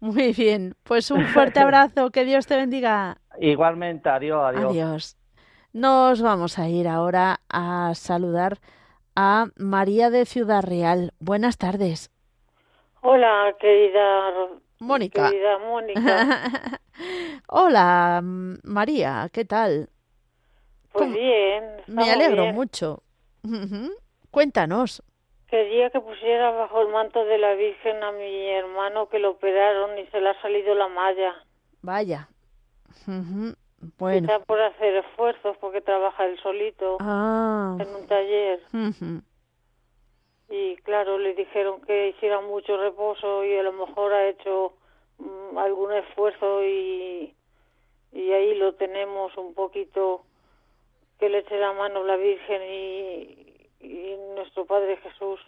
Muy 0.00 0.32
bien, 0.32 0.74
pues 0.82 1.10
un 1.10 1.24
fuerte 1.34 1.60
abrazo, 1.60 2.10
que 2.10 2.24
Dios 2.24 2.46
te 2.46 2.56
bendiga. 2.56 3.18
Igualmente, 3.38 4.08
adiós, 4.08 4.42
adiós. 4.44 4.70
Adiós. 4.70 5.16
Nos 5.72 6.20
vamos 6.20 6.58
a 6.58 6.68
ir 6.68 6.86
ahora 6.86 7.40
a 7.48 7.94
saludar 7.94 8.58
a 9.16 9.46
María 9.56 10.10
de 10.10 10.26
Ciudad 10.26 10.62
Real. 10.62 11.14
Buenas 11.18 11.56
tardes. 11.56 12.10
Hola, 13.00 13.56
querida 13.58 14.50
Mónica. 14.80 15.30
Querida 15.30 15.58
Mónica. 15.60 16.80
Hola, 17.48 18.20
María, 18.22 19.30
¿qué 19.32 19.46
tal? 19.46 19.88
Pues 20.92 21.10
bien. 21.10 21.64
Me 21.86 22.10
alegro 22.10 22.52
mucho. 22.52 23.02
Cuéntanos. 24.30 25.02
Quería 25.48 25.88
que 25.88 26.00
pusiera 26.00 26.50
bajo 26.50 26.82
el 26.82 26.88
manto 26.88 27.24
de 27.24 27.38
la 27.38 27.54
Virgen 27.54 28.02
a 28.02 28.12
mi 28.12 28.50
hermano 28.50 29.08
que 29.08 29.18
lo 29.18 29.30
operaron 29.30 29.98
y 29.98 30.06
se 30.08 30.20
le 30.20 30.28
ha 30.28 30.42
salido 30.42 30.74
la 30.74 30.88
malla. 30.88 31.34
Vaya. 31.80 32.28
Bueno. 33.98 34.28
Por 34.46 34.60
hacer 34.60 34.96
esfuerzos 34.96 35.56
porque 35.58 35.80
trabaja 35.80 36.24
él 36.26 36.38
solito 36.40 36.98
ah. 37.00 37.76
en 37.80 37.94
un 37.94 38.06
taller. 38.06 38.60
Y 40.48 40.76
claro, 40.82 41.18
le 41.18 41.34
dijeron 41.34 41.80
que 41.82 42.10
hiciera 42.10 42.40
mucho 42.40 42.76
reposo 42.76 43.44
y 43.44 43.56
a 43.56 43.62
lo 43.62 43.72
mejor 43.72 44.12
ha 44.12 44.28
hecho 44.28 44.74
mm, 45.18 45.58
algún 45.58 45.92
esfuerzo 45.92 46.62
y, 46.62 47.34
y 48.12 48.32
ahí 48.32 48.54
lo 48.56 48.74
tenemos 48.74 49.36
un 49.36 49.54
poquito 49.54 50.24
que 51.18 51.28
le 51.28 51.38
eche 51.38 51.58
la 51.58 51.72
mano 51.72 52.04
la 52.04 52.16
Virgen 52.16 52.62
y, 52.62 53.52
y 53.80 54.16
nuestro 54.36 54.66
Padre 54.66 54.98
Jesús. 54.98 55.40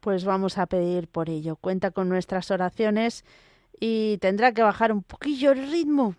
Pues 0.00 0.24
vamos 0.24 0.58
a 0.58 0.66
pedir 0.66 1.08
por 1.08 1.30
ello. 1.30 1.56
Cuenta 1.56 1.90
con 1.90 2.08
nuestras 2.08 2.50
oraciones 2.50 3.24
y 3.80 4.18
tendrá 4.18 4.52
que 4.52 4.62
bajar 4.62 4.92
un 4.92 5.02
poquillo 5.02 5.52
el 5.52 5.70
ritmo. 5.70 6.14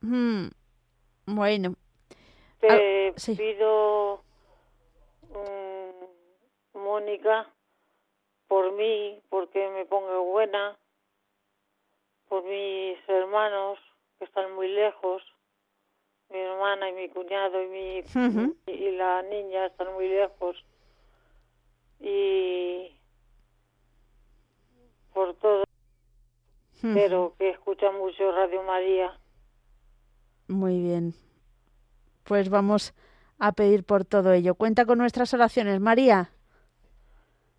Mm, 0.00 0.48
bueno. 1.26 1.74
Te 2.60 3.14
pido, 3.36 4.22
mm, 5.30 6.78
Mónica, 6.78 7.48
por 8.48 8.72
mí, 8.72 9.20
porque 9.28 9.68
me 9.70 9.84
ponga 9.84 10.18
buena, 10.18 10.76
por 12.28 12.42
mis 12.44 12.98
hermanos 13.08 13.78
que 14.18 14.24
están 14.24 14.54
muy 14.54 14.68
lejos, 14.68 15.22
mi 16.30 16.38
hermana 16.38 16.88
y 16.88 16.92
mi 16.92 17.08
cuñado 17.10 17.62
y 17.62 17.66
mi 17.68 18.04
y 18.66 18.90
la 18.92 19.22
niña 19.22 19.66
están 19.66 19.92
muy 19.92 20.08
lejos 20.08 20.56
y 22.00 22.90
por 25.12 25.34
todo 25.36 25.64
pero 26.92 27.34
que 27.38 27.50
escucha 27.50 27.90
mucho 27.92 28.30
Radio 28.32 28.62
María. 28.62 29.12
Muy 30.48 30.80
bien. 30.80 31.14
Pues 32.24 32.50
vamos 32.50 32.94
a 33.38 33.52
pedir 33.52 33.84
por 33.84 34.04
todo 34.04 34.32
ello. 34.32 34.54
Cuenta 34.54 34.84
con 34.84 34.98
nuestras 34.98 35.32
oraciones, 35.32 35.80
María. 35.80 36.30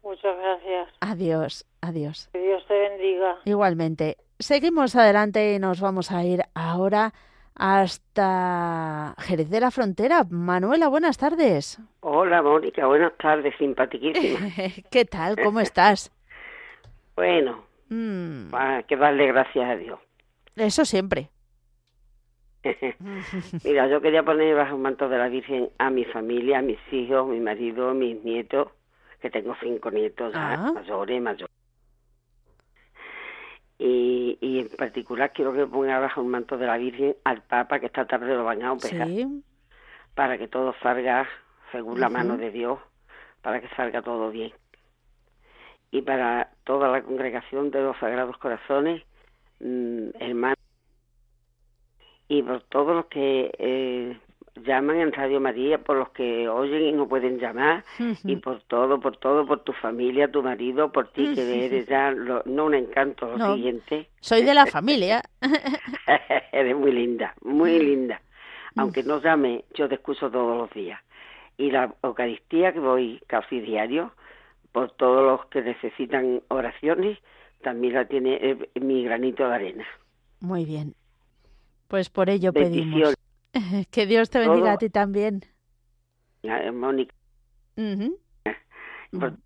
Muchas 0.04 0.38
gracias. 0.38 0.90
Adiós, 1.02 1.66
adiós. 1.82 2.30
Que 2.34 2.40
Dios 2.40 2.64
te 2.68 2.78
bendiga. 2.78 3.38
Igualmente. 3.46 4.18
Seguimos 4.38 4.96
adelante 4.96 5.56
y 5.56 5.60
nos 5.60 5.82
vamos 5.82 6.12
a 6.12 6.24
ir 6.24 6.42
ahora 6.54 7.14
hasta 7.56 9.16
Jerez 9.20 9.50
de 9.50 9.60
la 9.62 9.72
Frontera. 9.72 10.26
Manuela, 10.30 10.90
buenas 10.90 11.18
tardes. 11.18 11.80
Hola, 12.02 12.42
Mónica, 12.42 12.86
buenas 12.86 13.18
tardes, 13.18 13.56
simpaticísima. 13.58 14.40
¿Qué 14.92 15.06
tal? 15.06 15.38
¿Cómo 15.42 15.60
estás? 15.60 16.12
bueno, 17.16 17.64
Mm. 17.90 18.50
que 18.88 18.98
darle 18.98 19.28
gracias 19.28 19.70
a 19.70 19.76
Dios. 19.76 20.00
Eso 20.56 20.86
siempre. 20.86 21.30
Mira, 23.64 23.88
yo 23.88 24.02
quería 24.02 24.24
poner 24.24 24.56
bajo 24.56 24.76
el 24.76 24.82
manto 24.82 25.08
de 25.08 25.18
la 25.18 25.30
Virgen 25.30 25.70
a 25.78 25.90
mi 25.90 26.04
familia, 26.06 26.60
a 26.60 26.62
mis 26.62 26.80
hijos, 26.92 27.28
mi 27.28 27.40
marido, 27.40 27.94
mis 27.94 28.24
nietos, 28.24 28.70
que 29.22 29.30
tengo 29.30 29.56
cinco 29.62 29.92
nietos 29.92 30.34
ah. 30.36 30.72
mayores, 30.74 31.22
mayores. 31.22 31.56
Y, 33.78 34.38
y 34.42 34.60
en 34.60 34.70
particular 34.70 35.32
quiero 35.34 35.54
que 35.54 35.68
ponga 35.68 36.00
bajo 36.00 36.22
el 36.22 36.28
manto 36.28 36.58
de 36.58 36.66
la 36.66 36.78
Virgen 36.78 37.16
al 37.24 37.44
Papa, 37.44 37.80
que 37.80 37.88
esta 37.88 38.08
tarde 38.08 38.34
lo 38.34 38.44
van 38.44 38.64
a 38.64 38.72
operar, 38.72 39.10
para 40.16 40.38
que 40.38 40.48
todo 40.48 40.74
salga 40.82 41.28
según 41.72 42.00
la 42.00 42.10
mano 42.10 42.38
de 42.38 42.52
Dios, 42.52 42.80
para 43.42 43.60
que 43.60 43.68
salga 43.76 44.02
todo 44.02 44.32
bien 44.32 44.54
y 45.92 46.02
para 46.02 46.50
toda 46.64 46.90
la 46.90 47.02
congregación 47.02 47.72
de 47.72 47.82
los 47.82 47.98
Sagrados 47.98 48.38
Corazones, 48.38 49.04
mm, 49.60 50.10
hermanos, 50.20 50.60
y 52.28 52.42
por 52.42 52.62
todos 52.64 52.96
los 52.96 53.06
que 53.06 53.52
eh, 53.58 54.18
llaman 54.64 54.98
en 54.98 55.12
Radio 55.12 55.40
María, 55.40 55.78
por 55.78 55.98
los 55.98 56.10
que 56.10 56.48
oyen 56.48 56.82
y 56.84 56.92
no 56.92 57.08
pueden 57.08 57.40
llamar, 57.40 57.84
y 58.24 58.36
por 58.38 58.62
todo, 58.64 59.00
por 59.00 59.18
todo, 59.18 59.46
por 59.46 59.64
tu 59.64 59.74
familia, 59.74 60.32
tu 60.32 60.42
marido, 60.42 60.92
por 60.92 61.12
ti, 61.12 61.34
que 61.36 61.66
eres 61.66 61.88
ya, 61.88 62.12
no 62.12 62.66
un 62.66 62.74
encanto, 62.74 63.38
lo 63.38 63.56
siguiente. 63.56 64.10
Soy 64.22 64.44
de 64.44 64.54
la 64.54 64.66
familia. 64.66 65.22
eres 66.52 66.76
muy 66.76 66.92
linda, 66.92 67.36
muy 67.44 67.80
linda. 67.80 68.22
Aunque 68.78 69.04
no 69.04 69.22
llame, 69.22 69.64
yo 69.74 69.88
te 69.88 69.96
escucho 69.96 70.30
todos 70.30 70.58
los 70.58 70.70
días. 70.72 71.00
Y 71.58 71.72
la 71.72 71.94
Eucaristía, 72.04 72.74
que 72.74 72.80
voy 72.80 73.22
casi 73.28 73.62
diario, 73.62 74.12
por 74.76 74.92
todos 74.92 75.24
los 75.24 75.46
que 75.48 75.62
necesitan 75.62 76.44
oraciones, 76.50 77.18
también 77.64 77.94
la 77.94 78.06
tiene 78.10 78.36
eh, 78.42 78.70
mi 78.82 79.06
granito 79.06 79.48
de 79.48 79.56
arena. 79.56 79.86
Muy 80.42 80.66
bien. 80.66 80.96
Pues 81.88 82.10
por 82.10 82.30
ello 82.30 82.52
pedimos. 82.52 83.16
que 83.90 84.06
Dios 84.06 84.30
te 84.30 84.40
bendiga 84.40 84.74
a 84.74 84.78
ti 84.78 84.90
también. 84.90 85.46
Mónica. 86.74 87.16
Muchas 89.14 89.38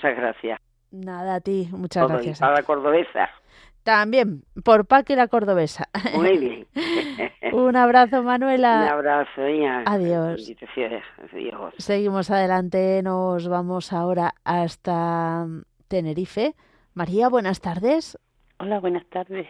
gracias. 0.00 0.58
Nada, 0.90 1.34
a 1.34 1.40
ti. 1.40 1.68
Muchas 1.70 2.08
gracias. 2.08 2.40
A 2.40 2.50
la 2.50 2.62
cordobesa. 2.62 3.28
También, 3.84 4.44
por 4.64 4.86
Paqui 4.86 5.14
la 5.14 5.28
cordobesa. 5.28 5.88
Muy 6.14 6.38
bien. 6.38 6.66
Un 7.52 7.76
abrazo, 7.76 8.22
Manuela. 8.22 8.82
Un 8.82 8.88
abrazo, 8.88 9.48
ya. 9.48 9.82
Adiós. 9.86 10.50
Adiós. 11.22 11.74
Seguimos 11.78 12.30
adelante, 12.30 13.02
nos 13.02 13.46
vamos 13.46 13.92
ahora 13.92 14.34
hasta 14.42 15.46
Tenerife. 15.88 16.54
María, 16.94 17.28
buenas 17.28 17.60
tardes. 17.60 18.18
Hola, 18.58 18.80
buenas 18.80 19.04
tardes. 19.10 19.46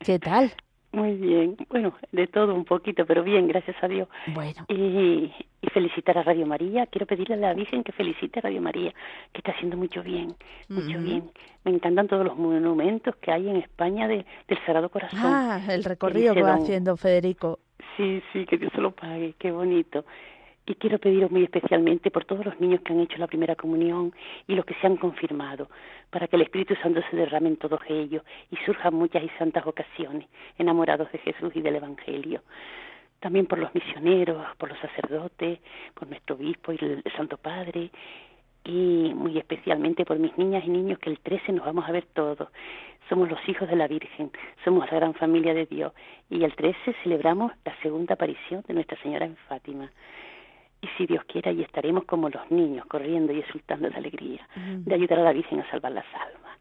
¿Qué 0.00 0.18
tal? 0.18 0.52
Muy 0.92 1.14
bien, 1.14 1.56
bueno, 1.68 1.94
de 2.12 2.26
todo 2.26 2.54
un 2.54 2.64
poquito, 2.64 3.04
pero 3.04 3.22
bien, 3.22 3.48
gracias 3.48 3.76
a 3.82 3.88
Dios. 3.88 4.08
Bueno. 4.28 4.64
Y, 4.68 5.32
felicitar 5.72 6.16
a 6.16 6.22
Radio 6.22 6.46
María. 6.46 6.86
Quiero 6.86 7.06
pedirle 7.06 7.34
a 7.34 7.38
la 7.38 7.52
Virgen 7.52 7.82
que 7.82 7.92
felicite 7.92 8.38
a 8.38 8.42
Radio 8.42 8.62
María, 8.62 8.94
que 9.32 9.38
está 9.38 9.52
haciendo 9.52 9.76
mucho 9.76 10.02
bien, 10.02 10.34
mucho 10.68 10.98
bien. 10.98 11.30
Me 11.64 11.72
encantan 11.72 12.06
todos 12.06 12.24
los 12.24 12.38
monumentos 12.38 13.14
que 13.16 13.30
hay 13.30 13.48
en 13.50 13.56
España 13.56 14.08
de, 14.08 14.24
del 14.48 14.58
Sagrado 14.64 14.88
Corazón. 14.88 15.20
Ah, 15.22 15.60
el 15.68 15.84
recorrido 15.84 16.32
que 16.32 16.42
va 16.42 16.54
haciendo 16.54 16.96
Federico. 16.96 17.58
Sí, 17.96 18.22
sí, 18.32 18.46
que 18.46 18.56
Dios 18.56 18.72
se 18.74 18.80
lo 18.80 18.92
pague, 18.92 19.34
qué 19.38 19.50
bonito. 19.50 20.04
Y 20.66 20.74
quiero 20.74 20.98
pediros 20.98 21.30
muy 21.30 21.44
especialmente 21.44 22.10
por 22.10 22.24
todos 22.24 22.44
los 22.44 22.60
niños 22.60 22.80
que 22.80 22.92
han 22.92 23.00
hecho 23.00 23.18
la 23.18 23.28
primera 23.28 23.54
comunión 23.54 24.12
y 24.48 24.54
los 24.56 24.64
que 24.64 24.74
se 24.74 24.86
han 24.86 24.96
confirmado, 24.96 25.70
para 26.10 26.26
que 26.26 26.34
el 26.34 26.42
Espíritu 26.42 26.74
Santo 26.82 27.00
se 27.08 27.16
derrame 27.16 27.50
en 27.50 27.56
todos 27.56 27.80
ellos 27.88 28.24
y 28.50 28.56
surjan 28.64 28.94
muchas 28.94 29.22
y 29.22 29.28
santas 29.38 29.64
ocasiones, 29.64 30.28
enamorados 30.58 31.10
de 31.12 31.18
Jesús 31.18 31.54
y 31.54 31.60
del 31.60 31.76
Evangelio. 31.76 32.42
También 33.20 33.46
por 33.46 33.58
los 33.58 33.72
misioneros, 33.74 34.44
por 34.56 34.68
los 34.68 34.78
sacerdotes, 34.80 35.60
por 35.94 36.08
nuestro 36.08 36.34
obispo 36.34 36.72
y 36.72 36.78
el 36.80 37.04
Santo 37.16 37.38
Padre, 37.38 37.90
y 38.66 39.14
muy 39.14 39.38
especialmente 39.38 40.04
por 40.04 40.18
mis 40.18 40.36
niñas 40.36 40.64
y 40.66 40.70
niños 40.70 40.98
que 40.98 41.10
el 41.10 41.20
13 41.20 41.52
nos 41.52 41.64
vamos 41.64 41.88
a 41.88 41.92
ver 41.92 42.06
todos. 42.12 42.48
Somos 43.08 43.30
los 43.30 43.38
hijos 43.48 43.68
de 43.68 43.76
la 43.76 43.86
Virgen, 43.86 44.32
somos 44.64 44.90
la 44.90 44.98
gran 44.98 45.14
familia 45.14 45.54
de 45.54 45.66
Dios 45.66 45.92
y 46.28 46.42
el 46.42 46.54
13 46.56 46.94
celebramos 47.04 47.52
la 47.64 47.76
segunda 47.80 48.14
aparición 48.14 48.64
de 48.66 48.74
Nuestra 48.74 49.00
Señora 49.00 49.26
en 49.26 49.36
Fátima. 49.48 49.88
Y 50.80 50.88
si 50.96 51.06
Dios 51.06 51.24
quiere, 51.24 51.50
ahí 51.50 51.62
estaremos 51.62 52.04
como 52.04 52.28
los 52.28 52.50
niños, 52.50 52.86
corriendo 52.86 53.32
y 53.32 53.40
exultando 53.40 53.88
de 53.88 53.96
alegría, 53.96 54.46
de 54.56 54.94
ayudar 54.94 55.20
a 55.20 55.24
la 55.24 55.32
Virgen 55.32 55.60
a 55.60 55.70
salvar 55.70 55.92
las 55.92 56.06
almas. 56.14 56.58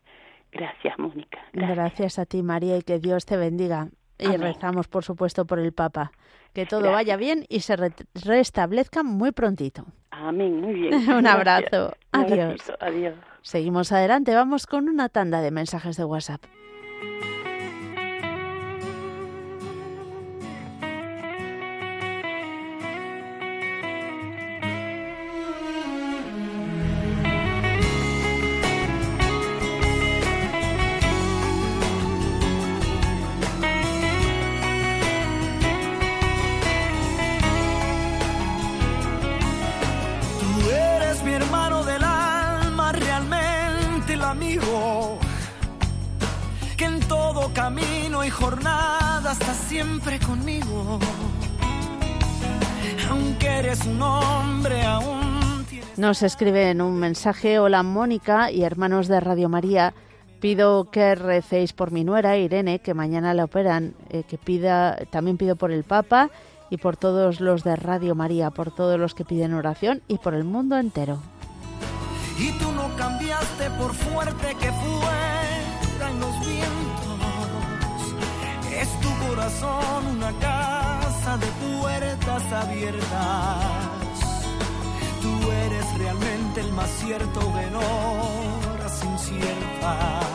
Gracias, 0.51 0.97
Mónica. 0.97 1.39
Gracias. 1.51 2.17
a 2.17 2.25
ti, 2.25 2.41
María, 2.41 2.78
y 2.78 2.82
que 2.82 2.99
Dios 2.99 3.25
te 3.25 3.36
bendiga. 3.36 3.89
Y 4.17 4.38
rezamos, 4.38 4.88
por 4.88 5.04
supuesto, 5.04 5.45
por 5.45 5.60
el 5.60 5.73
Papa. 5.73 6.12
Que 6.54 6.65
todo 6.65 6.89
vaya 6.89 7.17
bien 7.17 7.45
y 7.49 7.60
se 7.60 7.75
restablezca 8.13 9.04
muy 9.04 9.34
prontito. 9.34 9.86
Amén, 10.12 10.62
muy 10.62 10.73
bien. 10.73 10.93
Un 11.12 11.28
abrazo. 11.28 11.93
Adiós. 12.13 12.71
Adiós. 12.80 13.15
Seguimos 13.41 13.91
adelante, 13.91 14.34
vamos 14.34 14.65
con 14.65 14.88
una 14.88 15.10
tanda 15.10 15.41
de 15.41 15.51
mensajes 15.51 15.97
de 15.97 16.06
WhatsApp. 16.06 16.41
Nos 56.15 56.23
escribe 56.23 56.69
en 56.69 56.82
un 56.82 56.97
mensaje, 56.97 57.60
hola 57.60 57.84
Mónica 57.84 58.49
y 58.49 58.63
hermanos 58.63 59.10
de 59.10 59.19
Radio 59.19 59.49
María, 59.49 59.93
pido 60.39 60.89
que 60.89 61.13
recéis 61.13 61.73
por 61.73 61.91
mi 61.91 62.06
nuera 62.06 62.38
Irene, 62.38 62.80
que 62.80 62.93
mañana 62.93 63.34
la 63.34 63.43
operan, 63.43 63.95
eh, 64.10 64.23
que 64.23 64.38
pida, 64.38 64.95
también 65.10 65.36
pido 65.36 65.58
por 65.58 65.71
el 65.71 65.84
Papa 65.84 66.30
y 66.69 66.78
por 66.78 66.95
todos 66.95 67.41
los 67.41 67.65
de 67.65 67.75
Radio 67.75 68.15
María, 68.15 68.49
por 68.49 68.73
todos 68.73 68.97
los 68.97 69.13
que 69.13 69.25
piden 69.25 69.54
oración 69.54 70.04
y 70.08 70.17
por 70.19 70.36
el 70.36 70.45
mundo 70.45 70.78
entero. 70.78 71.19
Y 72.39 72.49
tú 72.60 72.71
no 72.71 72.95
cambiaste 72.95 73.69
por 73.71 73.93
fuerte 73.93 74.56
que 74.56 74.71
fueran 74.71 76.19
los 76.21 76.39
vientos 76.47 76.95
es 78.82 79.01
tu 79.01 79.10
corazón 79.28 80.08
una 80.15 80.32
casa 80.39 81.38
de 81.38 81.47
puertas 81.47 82.54
abiertas. 82.54 83.94
Eres 85.51 85.97
realmente 85.97 86.62
el 86.62 86.71
más 86.73 86.89
cierto 86.99 87.39
de 87.39 87.75
horas 87.75 89.03
inciertas. 89.03 90.25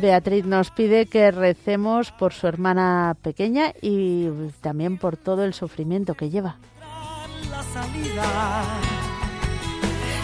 Beatriz 0.00 0.44
nos 0.44 0.70
pide 0.70 1.06
que 1.06 1.30
recemos 1.30 2.12
por 2.12 2.32
su 2.32 2.46
hermana 2.46 3.16
pequeña 3.22 3.72
y 3.80 4.28
también 4.60 4.98
por 4.98 5.16
todo 5.16 5.44
el 5.44 5.54
sufrimiento 5.54 6.14
que 6.14 6.28
lleva. 6.28 6.58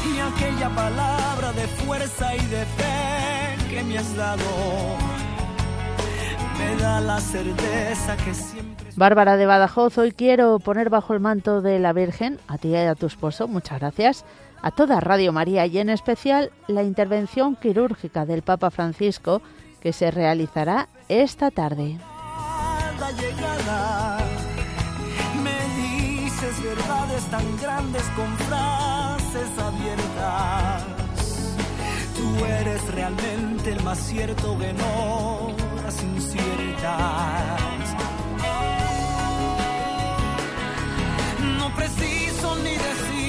Y 0.04 0.20
aquella 0.20 0.70
palabra 0.74 1.52
de 1.52 1.66
fuerza 1.68 2.34
y 2.34 2.46
de 2.46 2.64
fe 2.64 3.68
que 3.68 3.82
me 3.84 3.98
has 3.98 4.16
dado 4.16 4.42
me 6.58 6.76
da 6.76 7.00
la 7.00 7.20
certeza 7.20 8.16
que 8.16 8.32
siempre. 8.34 8.88
Bárbara 8.96 9.36
de 9.36 9.46
Badajoz, 9.46 9.98
hoy 9.98 10.12
quiero 10.12 10.58
poner 10.60 10.88
bajo 10.90 11.12
el 11.12 11.20
manto 11.20 11.60
de 11.60 11.78
la 11.78 11.92
Virgen, 11.92 12.38
a 12.48 12.56
ti 12.58 12.68
y 12.68 12.76
a 12.76 12.94
tu 12.94 13.06
esposo, 13.06 13.48
muchas 13.48 13.80
gracias, 13.80 14.24
a 14.62 14.70
toda 14.70 15.00
Radio 15.00 15.32
María 15.32 15.66
y 15.66 15.78
en 15.78 15.90
especial 15.90 16.52
la 16.68 16.82
intervención 16.82 17.56
quirúrgica 17.56 18.24
del 18.24 18.42
Papa 18.42 18.70
Francisco 18.70 19.42
que 19.80 19.92
se 19.92 20.10
realizará 20.10 20.88
esta 21.08 21.50
tarde. 21.50 21.98
Me 23.18 24.31
dices 26.42 26.62
verdades 26.62 27.24
tan 27.30 27.56
grandes 27.58 28.02
con 28.16 28.36
frases 28.48 29.58
abiertas. 29.58 30.82
Tú 32.16 32.44
eres 32.44 32.94
realmente 32.94 33.72
el 33.72 33.82
más 33.82 33.98
cierto 33.98 34.58
que 34.58 34.72
no 34.72 35.54
las 35.84 36.02
inciertas. 36.02 36.90
No 41.58 41.74
preciso 41.76 42.56
ni 42.56 42.70
decir 42.70 43.21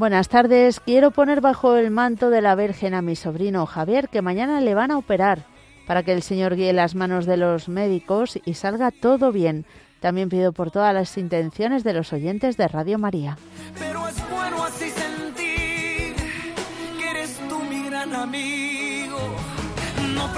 Buenas 0.00 0.30
tardes. 0.30 0.80
Quiero 0.80 1.10
poner 1.10 1.42
bajo 1.42 1.76
el 1.76 1.90
manto 1.90 2.30
de 2.30 2.40
la 2.40 2.54
Virgen 2.54 2.94
a 2.94 3.02
mi 3.02 3.16
sobrino 3.16 3.66
Javier, 3.66 4.08
que 4.08 4.22
mañana 4.22 4.62
le 4.62 4.74
van 4.74 4.90
a 4.90 4.96
operar, 4.96 5.44
para 5.86 6.02
que 6.02 6.14
el 6.14 6.22
Señor 6.22 6.56
guíe 6.56 6.72
las 6.72 6.94
manos 6.94 7.26
de 7.26 7.36
los 7.36 7.68
médicos 7.68 8.38
y 8.46 8.54
salga 8.54 8.92
todo 8.92 9.30
bien. 9.30 9.66
También 10.00 10.30
pido 10.30 10.54
por 10.54 10.70
todas 10.70 10.94
las 10.94 11.18
intenciones 11.18 11.84
de 11.84 11.92
los 11.92 12.14
oyentes 12.14 12.56
de 12.56 12.66
Radio 12.68 12.98
María. 12.98 13.36
Pero 13.78 14.08
es 14.08 14.16
bueno 14.30 14.64
así 14.64 14.88
sentir 14.88 16.14
que 16.98 17.10
eres 17.10 17.38
tú 17.46 17.58
mi 17.68 17.82
gran 17.82 18.14
amigo. 18.14 19.18
No 20.14 20.32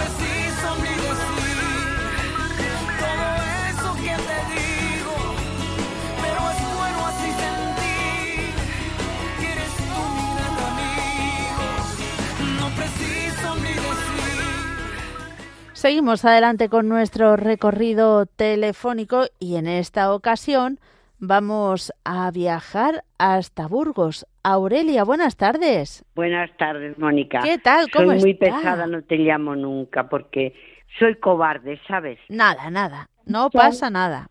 Seguimos 15.82 16.24
adelante 16.24 16.68
con 16.68 16.88
nuestro 16.88 17.34
recorrido 17.34 18.26
telefónico 18.26 19.24
y 19.40 19.56
en 19.56 19.66
esta 19.66 20.14
ocasión 20.14 20.78
vamos 21.18 21.92
a 22.04 22.30
viajar 22.30 23.02
hasta 23.18 23.66
Burgos. 23.66 24.24
Aurelia, 24.44 25.02
buenas 25.02 25.36
tardes. 25.36 26.04
Buenas 26.14 26.56
tardes, 26.56 26.96
Mónica. 27.00 27.40
¿Qué 27.42 27.58
tal? 27.58 27.90
¿Cómo 27.90 28.12
Soy 28.12 28.20
muy 28.20 28.34
pesada, 28.34 28.86
no 28.86 29.02
te 29.02 29.16
llamo 29.16 29.56
nunca 29.56 30.08
porque 30.08 30.54
soy 31.00 31.16
cobarde, 31.16 31.80
¿sabes? 31.88 32.20
Nada, 32.28 32.70
nada. 32.70 33.08
No 33.26 33.50
pasa 33.50 33.90
nada. 33.90 34.28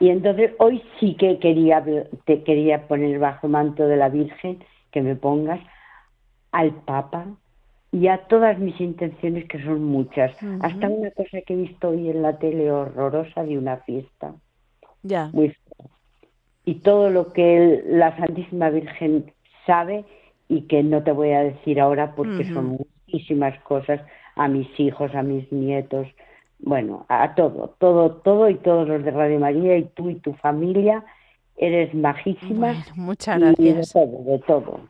Y 0.00 0.10
entonces 0.10 0.50
hoy 0.58 0.82
sí 1.00 1.16
que 1.18 1.38
quería 1.38 1.82
te 2.26 2.42
quería 2.44 2.86
poner 2.88 3.18
bajo 3.20 3.48
manto 3.48 3.86
de 3.86 3.96
la 3.96 4.10
Virgen 4.10 4.62
que 4.92 5.00
me 5.00 5.16
pongas 5.16 5.60
al 6.52 6.72
Papa 6.72 7.24
y 7.92 8.06
a 8.08 8.18
todas 8.28 8.58
mis 8.58 8.80
intenciones 8.80 9.46
que 9.46 9.62
son 9.64 9.82
muchas. 9.84 10.32
Hasta 10.60 10.88
una 10.88 11.10
cosa 11.10 11.40
que 11.46 11.54
he 11.54 11.56
visto 11.56 11.88
hoy 11.90 12.08
en 12.10 12.22
la 12.22 12.38
tele 12.38 12.70
horrorosa 12.70 13.42
de 13.44 13.58
una 13.58 13.78
fiesta. 13.78 14.34
Ya. 15.02 15.30
Muy 15.32 15.48
fea. 15.50 15.86
Y 16.64 16.74
todo 16.76 17.10
lo 17.10 17.32
que 17.32 17.56
el- 17.56 17.98
la 17.98 18.16
Santísima 18.16 18.70
Virgen 18.70 19.32
sabe 19.66 20.04
y 20.48 20.62
que 20.62 20.82
no 20.82 21.02
te 21.02 21.12
voy 21.12 21.30
a 21.32 21.42
decir 21.42 21.80
ahora 21.80 22.14
porque 22.14 22.44
son 22.52 22.78
muchísimas 23.06 23.58
cosas 23.60 24.00
a 24.36 24.46
mis 24.48 24.68
hijos, 24.78 25.14
a 25.14 25.22
mis 25.22 25.50
nietos, 25.50 26.06
bueno, 26.60 27.06
a 27.08 27.34
todo, 27.34 27.74
todo, 27.78 28.16
todo 28.16 28.48
y 28.50 28.54
todos 28.56 28.86
los 28.86 29.02
de 29.04 29.10
Radio 29.10 29.40
María 29.40 29.76
y 29.78 29.84
tú 29.84 30.10
y 30.10 30.16
tu 30.16 30.34
familia 30.34 31.04
eres 31.56 31.92
majísima 31.94 32.68
Bueno, 32.68 32.82
muchas 32.96 33.36
y 33.38 33.40
de 33.64 33.72
gracias. 33.72 33.92
todo, 33.92 34.22
de 34.24 34.38
todo. 34.40 34.80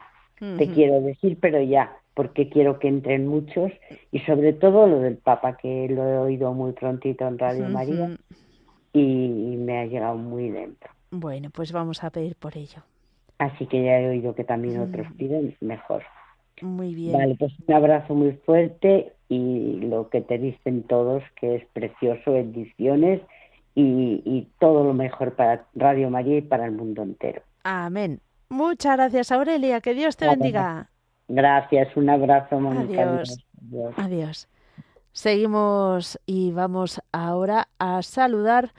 Te 0.59 0.71
quiero 0.73 1.01
decir, 1.03 1.39
pero 1.41 1.61
ya, 1.63 1.93
porque 2.15 2.49
quiero 2.49 2.79
que 2.79 2.89
entren 2.89 3.27
muchos 3.27 3.73
y 4.13 4.19
sobre 4.21 4.53
todo 4.53 4.87
lo 4.87 5.01
del 5.01 5.17
Papa, 5.17 5.57
que 5.57 5.89
lo 5.89 6.07
he 6.07 6.19
oído 6.19 6.53
muy 6.53 6.73
prontito 6.73 7.27
en 7.27 7.39
Radio 7.39 7.69
María 7.69 8.11
y, 8.93 9.01
y 9.53 9.57
me 9.57 9.79
ha 9.79 9.87
llegado 9.87 10.17
muy 10.17 10.51
dentro. 10.51 10.91
Bueno, 11.11 11.51
pues 11.51 11.73
vamos 11.73 12.03
a 12.05 12.11
pedir 12.11 12.37
por 12.37 12.57
ello. 12.57 12.83
Así 13.39 13.67
que 13.67 13.83
ya 13.85 13.99
he 14.01 14.09
oído 14.09 14.35
que 14.35 14.45
también 14.45 14.79
Mm. 14.81 14.83
otros 14.83 15.07
piden 15.17 15.57
mejor. 15.61 16.03
Muy 16.61 16.95
bien. 16.95 17.17
Vale, 17.17 17.37
pues 17.39 17.53
un 17.67 17.75
abrazo 17.75 18.15
muy 18.15 18.33
fuerte 18.45 19.13
y 19.31 19.81
lo 19.81 20.11
que 20.11 20.21
te 20.21 20.37
dicen 20.39 20.83
todos, 20.83 21.23
que 21.41 21.55
es 21.57 21.65
precioso, 21.73 22.33
bendiciones 22.33 23.23
y, 23.75 24.21
y 24.27 24.49
todo 24.59 24.85
lo 24.85 24.93
mejor 24.93 25.35
para 25.37 25.65
Radio 25.75 26.11
María 26.11 26.37
y 26.37 26.43
para 26.43 26.67
el 26.67 26.73
mundo 26.73 27.03
entero. 27.03 27.41
Amén. 27.65 28.21
Muchas 28.51 28.97
gracias, 28.97 29.33
Aurelia. 29.33 29.81
Que 29.81 29.95
Dios 29.95 30.19
te 30.19 30.27
bendiga. 30.29 30.90
Gracias, 31.33 31.97
un 31.97 32.11
abrazo, 32.11 32.59
Mónica. 32.59 33.03
Adiós. 33.03 33.45
Adiós. 33.69 33.95
Adiós. 33.97 34.49
Seguimos 35.13 36.19
y 36.27 36.51
vamos 36.51 37.01
ahora 37.13 37.69
a 37.79 38.03
saludar 38.03 38.73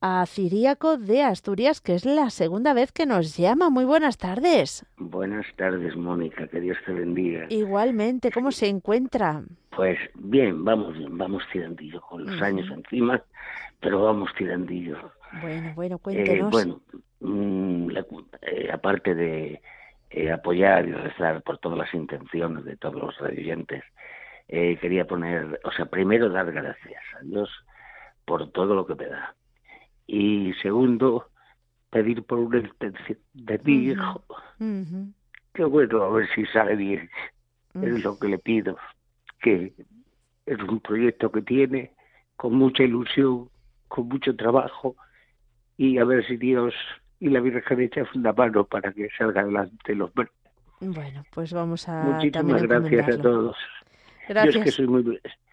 a 0.00 0.24
Ciríaco 0.26 0.98
de 0.98 1.22
Asturias, 1.22 1.80
que 1.80 1.94
es 1.94 2.04
la 2.04 2.30
segunda 2.30 2.74
vez 2.74 2.92
que 2.92 3.06
nos 3.06 3.36
llama. 3.36 3.70
Muy 3.70 3.84
buenas 3.84 4.18
tardes. 4.18 4.84
Buenas 4.98 5.46
tardes, 5.56 5.96
Mónica, 5.96 6.46
que 6.48 6.60
Dios 6.60 6.76
te 6.86 6.92
bendiga. 6.92 7.46
Igualmente, 7.48 8.30
¿cómo 8.30 8.52
se 8.52 8.68
encuentra? 8.68 9.42
Pues 9.74 9.98
bien, 10.14 10.64
vamos, 10.64 10.94
vamos 11.10 11.42
tirandillo, 11.52 12.00
con 12.02 12.24
los 12.24 12.40
años 12.40 12.68
encima, 12.70 13.20
pero 13.80 14.02
vamos 14.02 14.30
tirandillo. 14.38 14.96
Bueno, 15.42 15.72
bueno, 15.74 15.96
Eh, 15.96 16.00
cuéntenos. 16.02 16.50
bueno, 16.52 16.80
mm, 17.20 17.88
la- 17.88 18.06
eh, 18.42 18.70
aparte 18.72 19.14
de 19.14 19.60
eh, 20.10 20.30
apoyar 20.30 20.86
y 20.86 20.92
rezar 20.92 21.42
por 21.42 21.58
todas 21.58 21.78
las 21.78 21.92
intenciones 21.94 22.64
de 22.64 22.76
todos 22.76 22.94
los 22.94 23.18
radioyentes, 23.18 23.82
eh, 24.48 24.78
quería 24.80 25.06
poner, 25.06 25.60
o 25.64 25.72
sea, 25.72 25.86
primero 25.86 26.28
dar 26.28 26.52
gracias 26.52 27.02
a 27.18 27.22
Dios 27.22 27.50
por 28.24 28.50
todo 28.52 28.74
lo 28.74 28.86
que 28.86 28.94
me 28.94 29.06
da. 29.06 29.34
Y 30.06 30.52
segundo, 30.62 31.30
pedir 31.90 32.22
por 32.24 32.38
una 32.38 32.58
intención 32.58 33.18
de 33.32 33.58
mi 33.64 33.90
hijo, 33.90 34.24
Ujú, 34.58 35.12
que 35.52 35.64
bueno, 35.64 36.02
a 36.02 36.10
ver 36.10 36.28
si 36.34 36.46
sale 36.46 36.76
bien. 36.76 37.10
es 37.74 37.92
ujú. 37.92 37.98
lo 37.98 38.18
que 38.18 38.28
le 38.28 38.38
pido, 38.38 38.78
que 39.40 39.74
es 40.46 40.58
un 40.60 40.80
proyecto 40.80 41.30
que 41.30 41.42
tiene 41.42 41.92
con 42.36 42.54
mucha 42.54 42.84
ilusión, 42.84 43.50
con 43.88 44.08
mucho 44.08 44.34
trabajo, 44.36 44.96
y 45.76 45.98
a 45.98 46.04
ver 46.04 46.26
si 46.26 46.36
Dios 46.36 46.74
y 47.20 47.28
la 47.28 47.40
Virgen 47.40 47.80
echan 47.80 48.06
una 48.14 48.32
mano 48.32 48.64
para 48.64 48.92
que 48.92 49.08
salga 49.16 49.40
adelante 49.42 49.94
los 49.94 50.10
Bueno, 50.80 51.24
pues 51.32 51.52
vamos 51.52 51.88
a 51.88 52.02
Muchísimas 52.04 52.62
gracias 52.62 53.08
a 53.08 53.22
todos. 53.22 53.56
Yo 53.56 53.62
es 54.26 54.26
que 54.26 54.34
Gracias. 54.34 54.74
soy 54.74 54.86
muy, 54.86 55.04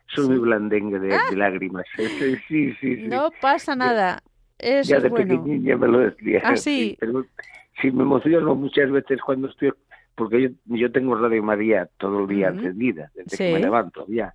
soy 0.08 0.26
Sí. 0.26 0.30
muy 0.30 0.40
blandengue 0.40 1.00
de, 1.00 1.08
de 1.30 1.36
lágrimas. 1.38 1.86
Sí, 1.96 2.36
sí, 2.48 2.74
sí. 2.82 2.96
No 3.08 3.30
pasa 3.42 3.76
nada. 3.76 4.22
Eso 4.58 4.92
ya 4.92 4.98
es 4.98 5.04
de 5.04 5.10
bueno. 5.10 5.26
pequeñín 5.28 5.64
ya 5.64 5.78
me 5.78 5.88
lo 5.88 6.00
decía. 6.00 6.42
¿Ah, 6.44 6.56
sí? 6.58 6.96
pero 7.00 7.26
sí 7.82 7.92
me 7.92 8.04
emociono 8.04 8.56
muchas 8.56 8.90
veces 8.92 9.20
cuando 9.22 9.48
estoy, 9.50 9.74
porque 10.16 10.42
yo, 10.42 10.50
yo 10.78 10.92
tengo 10.92 11.16
Radio 11.16 11.44
María 11.44 11.90
todo 11.98 12.22
el 12.22 12.28
día 12.28 12.50
encendida, 12.50 13.12
desde 13.16 13.36
Sí. 13.38 13.44
que 13.46 13.54
me 13.54 13.60
levanto 13.60 14.06
ya. 14.08 14.34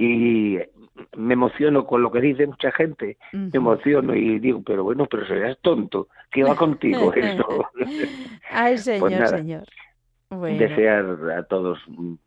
Y 0.00 0.58
me 1.16 1.34
emociono 1.34 1.84
con 1.86 2.02
lo 2.02 2.10
que 2.12 2.20
dice 2.20 2.46
mucha 2.46 2.70
gente, 2.72 3.18
Ujú. 3.32 3.42
me 3.52 3.56
emociono 3.58 4.14
y 4.14 4.38
digo, 4.38 4.62
pero 4.64 4.84
bueno, 4.84 5.06
pero 5.10 5.26
serás 5.26 5.58
tonto, 5.60 6.06
¿qué 6.30 6.44
va 6.44 6.54
contigo 6.56 7.12
eso? 7.16 7.64
Ay, 8.50 8.78
señor, 8.78 9.10
nada. 9.10 9.36
señor. 9.38 9.64
Bueno, 10.30 10.58
Desear 10.58 11.04
a 11.36 11.42
todos, 11.44 11.78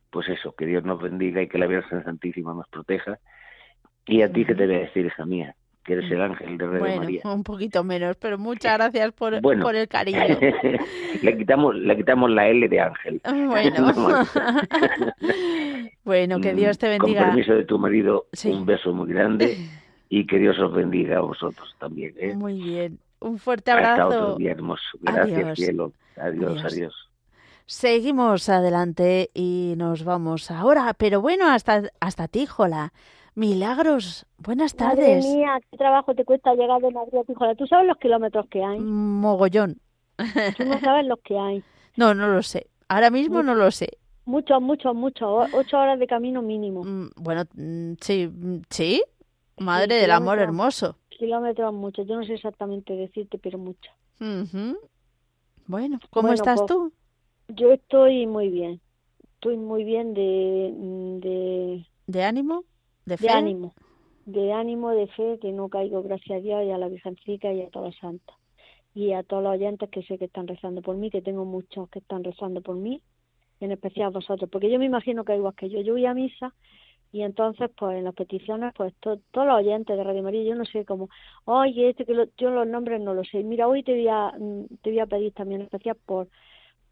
pues 0.10 0.28
eso, 0.28 0.54
que 0.56 0.66
Dios 0.66 0.84
nos 0.84 1.02
bendiga 1.02 1.42
y 1.42 1.48
que 1.48 1.58
la 1.58 1.68
Virgen 1.68 2.04
Santísima 2.04 2.54
nos 2.54 2.68
proteja. 2.68 3.20
Y 4.06 4.22
a 4.24 4.32
ti, 4.32 4.44
¿qué 4.44 4.54
te 4.56 4.66
voy 4.66 4.76
a 4.76 4.80
decir, 4.80 5.06
hija 5.06 5.26
mía? 5.26 5.56
Que 5.84 5.94
eres 5.94 6.12
el 6.12 6.22
ángel 6.22 6.58
de 6.58 6.68
bueno, 6.68 6.98
María. 6.98 7.22
un 7.26 7.44
poquito 7.44 7.84
menos, 7.84 8.16
pero 8.18 8.38
muchas 8.38 8.78
gracias 8.78 9.12
por, 9.14 9.40
Bueno. 9.42 9.64
por 9.64 9.76
el 9.76 9.88
cariño. 9.88 10.20
le 11.24 11.38
quitamos 11.38 11.76
le 11.76 11.96
quitamos 11.98 12.30
la 12.30 12.48
L 12.48 12.68
de 12.68 12.80
ángel. 12.82 13.22
Bueno. 13.24 13.94
No, 15.84 15.90
bueno, 16.04 16.40
que 16.40 16.54
Dios 16.54 16.78
te 16.78 16.88
Con 16.98 17.08
bendiga. 17.08 17.28
permiso 17.28 17.54
de 17.54 17.66
tu 17.66 17.78
marido, 17.80 18.26
Sí. 18.34 18.50
un 18.52 18.66
beso 18.66 18.94
muy 18.94 19.10
grande 19.10 19.58
y 20.10 20.26
que 20.28 20.38
Dios 20.40 20.58
os 20.60 20.74
bendiga 20.74 21.18
a 21.18 21.22
vosotros 21.22 21.76
también. 21.80 22.14
¿eh? 22.18 22.36
Muy 22.36 22.62
bien. 22.62 23.00
Un 23.20 23.38
fuerte 23.38 23.72
Hasta 23.72 24.06
otro 24.08 24.18
abrazo. 24.18 24.38
día 24.38 24.52
hermoso. 24.52 24.84
Gracias, 25.02 25.40
Adiós. 25.44 25.58
cielo. 25.60 25.94
Adiós, 26.18 26.52
Adiós. 26.60 26.66
adiós. 26.74 26.94
Seguimos 27.66 28.50
adelante 28.50 29.30
y 29.34 29.76
nos 29.78 30.04
vamos 30.04 30.52
ahora, 30.52 30.94
pero 30.98 31.22
bueno, 31.22 31.48
hasta, 31.50 31.84
hasta 32.00 32.28
ti, 32.28 32.46
Jola. 32.46 32.92
Milagros, 33.34 34.26
buenas 34.40 34.76
Madre 34.78 34.96
tardes. 35.06 35.26
mía, 35.26 35.58
qué 35.72 35.78
trabajo 35.78 36.14
te 36.14 36.26
cuesta 36.26 36.54
llegar 36.54 36.82
de 36.82 36.92
Madrid 36.92 37.20
a 37.20 37.24
Tijuana. 37.24 37.56
¿Tú 37.56 37.66
sabes 37.66 37.88
los 37.88 37.98
kilómetros 37.98 38.46
que 38.50 38.62
hay? 38.64 38.78
Mogollón. 38.80 39.78
Tú 40.58 40.66
no 40.66 40.80
sabes 40.82 41.06
los 41.06 41.20
que 41.22 41.38
hay. 41.40 41.64
No, 41.98 42.14
no 42.14 42.28
lo 42.30 42.42
sé. 42.42 42.68
Ahora 42.88 43.10
mismo 43.10 43.44
no 43.44 43.54
lo 43.54 43.70
sé. 43.70 43.98
Muchos, 44.26 44.62
muchos, 44.62 44.96
muchos. 44.96 45.28
O- 45.28 45.58
Ocho 45.58 45.78
horas 45.78 46.00
de 46.00 46.08
camino 46.08 46.42
mínimo. 46.42 46.84
Mm, 46.84 47.10
Bueno, 47.16 47.44
mm, 47.56 47.94
sí, 48.02 48.28
mm, 48.28 48.62
sí. 48.70 49.04
Madre 49.58 49.96
Sí, 49.96 50.02
del 50.02 50.12
amor 50.12 50.40
hermoso. 50.40 50.98
Kilómetros 51.10 51.74
muchos. 51.74 52.08
Yo 52.08 52.16
no 52.16 52.24
sé 52.26 52.34
exactamente 52.34 52.94
decirte, 52.96 53.38
pero 53.38 53.58
muchos. 53.58 53.94
Ujú. 54.20 54.78
Bueno, 55.68 56.00
¿cómo 56.10 56.28
Bueno, 56.30 56.34
estás 56.36 56.60
pues, 56.60 56.68
tú? 56.68 56.94
Yo 57.50 57.72
estoy 57.74 58.26
muy 58.28 58.50
bien. 58.50 58.82
Estoy 59.36 59.58
muy 59.58 59.84
bien 59.84 60.14
de, 60.14 60.72
de, 61.22 61.86
¿De 62.08 62.24
ánimo? 62.24 62.64
¿De 63.06 63.18
fe? 63.18 63.26
de 63.28 63.32
ánimo. 63.32 63.74
De 64.26 64.54
ánimo, 64.54 64.92
de 64.92 65.08
fe, 65.08 65.40
que 65.42 65.52
no 65.52 65.68
caigo, 65.70 66.04
gracias 66.04 66.38
a 66.38 66.42
Dios, 66.42 66.64
y 66.64 66.70
a 66.72 66.78
la 66.78 66.88
Virgencica 66.88 67.52
y 67.52 67.62
a 67.62 67.70
todas 67.70 67.94
las 67.94 68.00
santas. 68.00 68.36
Y 68.94 69.14
a 69.14 69.24
todos 69.24 69.42
los 69.44 69.54
oyentes 69.54 69.90
que 69.90 70.04
sé 70.04 70.18
que 70.18 70.26
están 70.26 70.48
rezando 70.48 70.82
por 70.82 70.96
mí, 70.96 71.10
que 71.10 71.22
tengo 71.22 71.44
muchos 71.46 71.90
que 71.90 72.00
están 72.00 72.24
rezando 72.24 72.62
por 72.62 72.76
mí, 72.76 73.02
en 73.62 73.72
especial 73.72 74.12
vosotros, 74.12 74.50
porque 74.50 74.70
yo 74.70 74.78
me 74.80 74.86
imagino 74.86 75.24
que 75.24 75.36
igual 75.36 75.54
que 75.56 75.70
yo, 75.70 75.80
yo 75.82 75.94
voy 75.94 76.06
a 76.06 76.14
misa 76.14 76.54
y 77.14 77.22
entonces 77.24 77.70
pues 77.78 77.98
en 77.98 78.06
las 78.06 78.14
peticiones 78.16 78.74
pues 78.76 78.94
to- 79.02 79.20
todos 79.32 79.46
los 79.48 79.58
oyentes 79.58 79.96
de 79.98 80.04
Radio 80.04 80.24
María 80.24 80.44
yo 80.44 80.56
no 80.56 80.64
sé 80.66 80.86
cómo 80.86 81.10
oye 81.46 81.90
este 81.90 82.06
que 82.06 82.14
lo- 82.14 82.28
yo 82.38 82.50
los 82.52 82.66
nombres 82.66 83.02
no 83.02 83.14
los 83.14 83.28
sé 83.30 83.44
mira 83.44 83.68
hoy 83.68 83.84
te 83.84 83.92
voy 83.94 84.08
a 84.08 84.32
mm, 84.38 84.66
te 84.82 84.90
voy 84.92 85.00
a 85.00 85.06
pedir 85.08 85.34
también 85.34 85.60
en 85.62 85.66
especial 85.66 85.98
por 86.06 86.28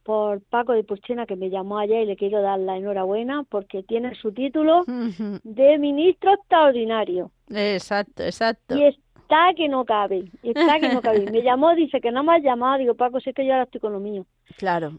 por 0.03 0.41
Paco 0.41 0.73
de 0.73 0.83
Puchena 0.83 1.25
que 1.25 1.35
me 1.37 1.49
llamó 1.49 1.77
ayer 1.79 2.03
y 2.03 2.05
le 2.05 2.15
quiero 2.17 2.41
dar 2.41 2.59
la 2.59 2.75
enhorabuena 2.77 3.43
porque 3.49 3.83
tiene 3.83 4.13
su 4.15 4.31
título 4.33 4.83
de 5.43 5.77
ministro 5.77 6.33
extraordinario 6.33 7.31
Exacto, 7.49 8.23
exacto. 8.23 8.75
y 8.75 8.83
es 8.83 8.95
está 9.23 9.53
que 9.55 9.69
no 9.69 9.85
cabe, 9.85 10.25
está 10.41 10.79
que 10.79 10.89
no 10.89 11.01
cabe. 11.03 11.29
Me 11.29 11.43
llamó, 11.43 11.75
dice 11.75 12.01
que 12.01 12.11
no 12.11 12.23
me 12.23 12.35
has 12.35 12.41
llamado, 12.43 12.79
digo, 12.79 12.95
Paco, 12.95 13.19
es 13.19 13.23
que 13.35 13.45
yo 13.45 13.51
ahora 13.53 13.65
estoy 13.65 13.79
con 13.79 13.93
lo 13.93 13.99
mío. 13.99 14.25
Claro. 14.57 14.93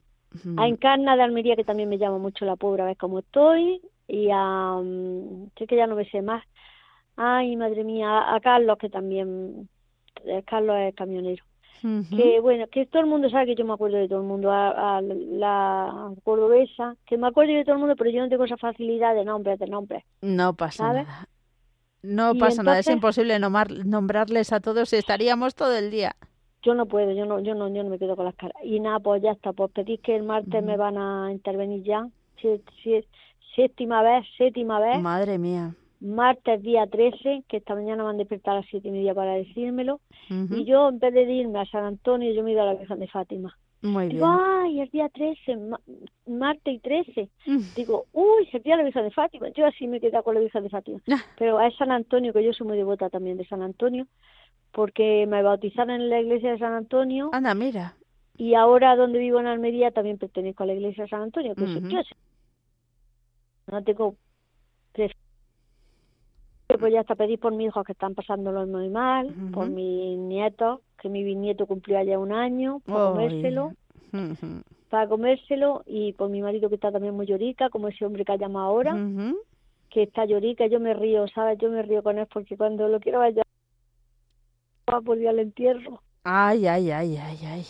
A 0.57 0.69
Encarna 0.69 1.17
de 1.17 1.23
Almería, 1.23 1.57
que 1.57 1.65
también 1.65 1.89
me 1.89 1.99
llama 1.99 2.19
mucho 2.19 2.45
la 2.45 2.57
pobre, 2.57 2.83
a 2.83 2.87
ver 2.87 2.97
cómo 2.97 3.19
estoy, 3.19 3.81
y 4.07 4.29
a, 4.33 4.75
um, 4.77 5.49
sé 5.59 5.67
que 5.67 5.77
ya 5.77 5.87
no 5.87 5.97
me 5.97 6.09
sé 6.09 6.23
más, 6.23 6.45
ay, 7.17 7.57
madre 7.57 7.85
mía, 7.85 8.35
a 8.35 8.41
Carlos, 8.41 8.79
que 8.79 8.89
también, 8.89 9.69
eh, 10.25 10.43
Carlos 10.47 10.77
es 10.79 10.95
camionero. 10.95 11.45
Que 11.83 12.41
bueno, 12.41 12.67
que 12.71 12.85
todo 12.85 13.01
el 13.01 13.09
mundo 13.09 13.31
sabe 13.31 13.47
que 13.47 13.55
yo 13.55 13.65
me 13.65 13.73
acuerdo 13.73 13.97
de 13.97 14.07
todo 14.07 14.21
el 14.21 14.27
mundo, 14.27 14.53
a, 14.53 15.01
la 15.01 16.13
cordobesa, 16.25 16.95
que 17.07 17.17
me 17.17 17.29
acuerdo 17.29 17.55
de 17.55 17.65
todo 17.65 17.77
el 17.77 17.81
mundo, 17.81 17.97
pero 17.97 18.11
yo 18.11 18.21
no 18.21 18.29
tengo 18.29 18.45
esa 18.45 18.59
facilidad 18.59 19.15
de 19.15 19.25
nombres, 19.25 19.59
de 19.59 19.67
nombres. 19.67 20.05
No 20.21 20.53
pasa 20.55 20.93
nada. 20.93 21.29
No 22.03 22.35
pasa 22.35 22.63
nada, 22.63 22.81
es 22.81 22.89
imposible 22.89 23.39
nombrarles 23.39 24.53
a 24.53 24.61
todos, 24.61 24.93
estaríamos 24.93 25.55
todo 25.55 25.75
el 25.75 25.91
día. 25.91 26.17
Yo 26.63 26.75
no 26.75 26.87
puedo, 26.87 27.13
yo 27.13 27.25
no, 27.25 27.41
yo 27.41 27.55
no, 27.55 27.69
yo 27.69 27.83
no 27.83 27.91
me 27.91 27.99
quedo 27.99 28.17
con 28.17 28.27
las 28.27 28.35
caras. 28.35 28.57
Y 28.63 28.81
nada, 28.81 29.01
pues 29.01 29.23
ya 29.23 29.33
está, 29.33 29.53
pues 29.53 29.71
pedís 29.73 30.01
que 30.01 30.17
el 30.17 30.25
martes 30.25 30.63
me 30.63 30.77
van 30.77 30.99
a 30.99 31.33
intervenir 31.33 31.83
ya, 31.83 32.07
si, 32.41 32.63
si, 32.83 33.05
séptima 33.55 34.03
vez, 34.03 34.27
séptima 34.37 34.81
vez. 34.81 35.01
Madre 35.01 35.39
mía. 35.39 35.75
Martes 36.01 36.63
día 36.63 36.87
13, 36.87 37.45
que 37.47 37.59
esta 37.59 37.75
mañana 37.75 38.03
me 38.05 38.11
han 38.11 38.17
despertado 38.17 38.57
a 38.57 38.61
las 38.61 38.71
siete 38.71 38.89
y 38.89 38.91
media 38.91 39.15
para 39.15 39.35
decírmelo. 39.35 40.01
Y 40.31 40.65
yo, 40.65 40.89
en 40.89 40.99
vez 40.99 41.13
de 41.13 41.31
irme 41.31 41.61
a 41.61 41.67
San 41.67 41.85
Antonio, 41.85 42.33
yo 42.33 42.43
me 42.43 42.51
he 42.51 42.53
ido 42.55 42.63
a 42.63 42.67
la 42.67 42.75
Virgen 42.75 43.01
de 43.01 43.09
Fátima. 43.09 43.55
Muy 43.83 44.09
Digo, 44.09 44.27
ay, 44.29 44.81
el 44.81 44.91
día 44.91 45.09
13, 45.09 45.59
martes 46.27 46.75
y 46.75 46.79
13. 46.79 47.31
Mm. 47.47 47.59
Digo, 47.75 48.05
uy, 48.13 48.49
el 48.53 48.63
día 48.63 48.75
de 48.75 48.79
la 48.79 48.85
Virgen 48.85 49.05
de 49.05 49.11
Fátima. 49.11 49.49
Yo 49.51 49.67
así 49.67 49.87
me 49.87 50.01
quedado 50.01 50.23
con 50.23 50.35
la 50.35 50.41
Virgen 50.41 50.63
de 50.63 50.71
Fátima. 50.71 51.01
Ah. 51.11 51.21
Pero 51.39 51.59
a 51.59 51.71
San 51.73 51.91
Antonio, 51.91 52.33
que 52.33 52.45
yo 52.45 52.53
soy 52.53 52.67
muy 52.67 52.77
devota 52.77 53.11
también 53.11 53.37
de 53.37 53.47
San 53.47 53.63
Antonio, 53.63 54.07
porque 54.73 55.27
me 55.27 55.43
bautizaron 55.43 55.91
en 55.91 56.11
la 56.11 56.21
iglesia 56.21 56.53
de 56.53 56.59
San 56.59 56.73
Antonio. 56.73 57.31
Anda, 57.33 57.55
mira. 57.55 57.97
Y 58.37 58.55
ahora 58.55 58.97
donde 58.97 59.19
vivo 59.19 59.41
en 59.41 59.47
Almería 59.47 59.91
también 59.91 60.19
pertenezco 60.19 60.63
a 60.63 60.67
la 60.67 60.75
iglesia 60.75 61.05
de 61.05 61.11
San 61.11 61.23
Antonio, 61.23 61.55
que 61.55 61.65
uh 61.65 62.03
No 63.67 63.83
tengo 63.85 64.17
pues 66.79 66.93
ya 66.93 67.01
hasta 67.01 67.15
pedí 67.15 67.37
por 67.37 67.53
mis 67.53 67.69
hijos 67.69 67.85
que 67.85 67.93
están 67.93 68.15
pasándolo 68.15 68.67
muy 68.67 68.89
mal, 68.89 69.33
por 69.53 69.69
mis 69.69 70.19
nietos, 70.19 70.81
que 71.01 71.09
mi 71.09 71.25
bisnieto 71.25 71.67
cumplió 71.67 72.03
ya 72.03 72.19
un 72.19 72.33
año, 72.33 72.81
para 72.87 73.11
comérselo, 73.11 73.73
para 74.89 75.09
comérselo, 75.09 75.83
y 75.87 76.13
por 76.13 76.31
mi 76.31 76.43
marido 76.43 76.69
que 76.69 76.77
está 76.77 76.93
también 76.93 77.15
muy 77.15 77.27
llorica, 77.27 77.71
como 77.71 77.89
ese 77.89 78.05
hombre 78.05 78.25
que 78.25 78.33
ha 78.33 78.37
llamado 78.37 78.67
ahora, 78.67 78.97
que 79.91 80.05
está 80.05 80.25
llorica, 80.25 80.67
yo 80.67 80.81
me 80.81 80.95
río, 80.95 81.27
¿sabes? 81.29 81.59
Yo 81.59 81.71
me 81.71 81.83
río 81.83 82.03
con 82.03 82.19
él 82.19 82.27
porque 82.33 82.57
cuando 82.57 82.89
lo 82.89 83.01
quiero 83.01 83.21
ver 83.21 83.35
volver 84.99 85.29
al 85.29 85.39
entierro. 85.39 86.03
Ay, 86.25 86.67
ay, 86.67 86.91
ay, 86.91 87.17
ay, 87.17 87.39
ay. 87.47 87.67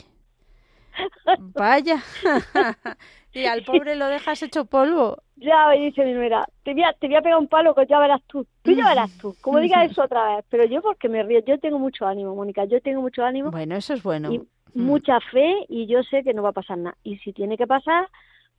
Vaya. 1.54 2.02
y 3.32 3.44
al 3.44 3.62
pobre 3.64 3.94
lo 3.96 4.06
dejas 4.06 4.42
hecho 4.42 4.64
polvo. 4.64 5.22
Ya 5.36 5.68
me 5.68 5.78
dice 5.78 6.04
mi 6.04 6.12
nuera, 6.12 6.46
te 6.64 6.74
voy, 6.74 6.82
a, 6.82 6.92
te 6.92 7.06
voy 7.06 7.16
a 7.16 7.22
pegar 7.22 7.38
un 7.38 7.48
palo 7.48 7.74
que 7.74 7.86
ya 7.86 7.98
verás 7.98 8.20
tú. 8.26 8.46
Tú 8.62 8.72
ya 8.72 8.88
verás 8.88 9.10
tú. 9.18 9.34
Como 9.40 9.58
digas 9.58 9.90
eso 9.90 10.02
otra 10.02 10.36
vez. 10.36 10.44
Pero 10.50 10.64
yo 10.64 10.82
porque 10.82 11.08
me 11.08 11.22
río. 11.22 11.40
Yo 11.44 11.58
tengo 11.58 11.78
mucho 11.78 12.06
ánimo, 12.06 12.34
Mónica. 12.34 12.64
Yo 12.64 12.80
tengo 12.80 13.00
mucho 13.00 13.24
ánimo. 13.24 13.50
Bueno, 13.50 13.76
eso 13.76 13.94
es 13.94 14.02
bueno. 14.02 14.32
Y 14.32 14.42
mucha 14.74 15.18
fe 15.32 15.64
y 15.68 15.86
yo 15.86 16.02
sé 16.02 16.22
que 16.22 16.34
no 16.34 16.42
va 16.42 16.50
a 16.50 16.52
pasar 16.52 16.78
nada. 16.78 16.96
Y 17.02 17.18
si 17.18 17.32
tiene 17.32 17.56
que 17.56 17.66
pasar, 17.66 18.08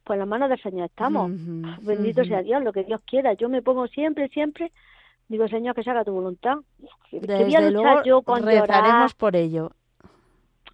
pues 0.04 0.16
en 0.16 0.20
las 0.20 0.28
manos 0.28 0.50
del 0.50 0.62
Señor 0.62 0.86
estamos. 0.86 1.32
Bendito 1.82 2.26
sea 2.26 2.42
Dios, 2.42 2.64
lo 2.64 2.74
que 2.74 2.84
Dios 2.84 3.02
quiera. 3.06 3.34
Yo 3.34 3.50
me 3.50 3.62
pongo 3.62 3.88
siempre, 3.88 4.28
siempre 4.30 4.72
Digo, 5.32 5.48
Señor, 5.48 5.74
que 5.74 5.82
se 5.82 5.90
haga 5.90 6.04
tu 6.04 6.12
voluntad. 6.12 6.58
Desde 7.10 7.46
voy 7.46 7.56
a 7.56 7.62
luchar 7.62 8.04
yo 8.04 8.22
con 8.22 8.44
rezaremos 8.44 9.14
por 9.14 9.38
ello. 9.38 9.72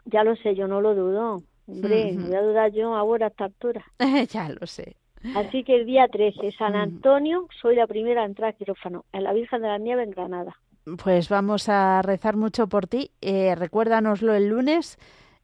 Ya 0.05 0.23
lo 0.23 0.35
sé, 0.35 0.55
yo 0.55 0.67
no 0.67 0.81
lo 0.81 0.95
dudo. 0.95 1.43
Hombre, 1.67 2.15
voy 2.17 2.33
a 2.33 2.41
dudar 2.41 2.71
yo 2.71 2.95
ahora 2.95 3.27
a 3.27 3.29
esta 3.29 3.45
altura. 3.45 3.85
ya 4.31 4.49
lo 4.49 4.65
sé. 4.65 4.95
Así 5.35 5.63
que 5.63 5.75
el 5.75 5.85
día 5.85 6.07
13, 6.07 6.53
San 6.53 6.75
Antonio, 6.75 7.47
soy 7.61 7.75
la 7.75 7.85
primera 7.85 8.23
a 8.23 8.25
entrar 8.25 8.49
a 8.49 8.53
quirófano, 8.53 9.05
en 9.13 9.25
la 9.25 9.33
Virgen 9.33 9.61
de 9.61 9.67
la 9.67 9.77
Nieve 9.77 10.01
en 10.01 10.09
Granada. 10.09 10.57
Pues 11.03 11.29
vamos 11.29 11.69
a 11.69 12.01
rezar 12.01 12.35
mucho 12.35 12.65
por 12.65 12.87
ti. 12.87 13.11
Eh, 13.21 13.53
recuérdanoslo 13.53 14.33
el 14.33 14.47
lunes. 14.47 14.97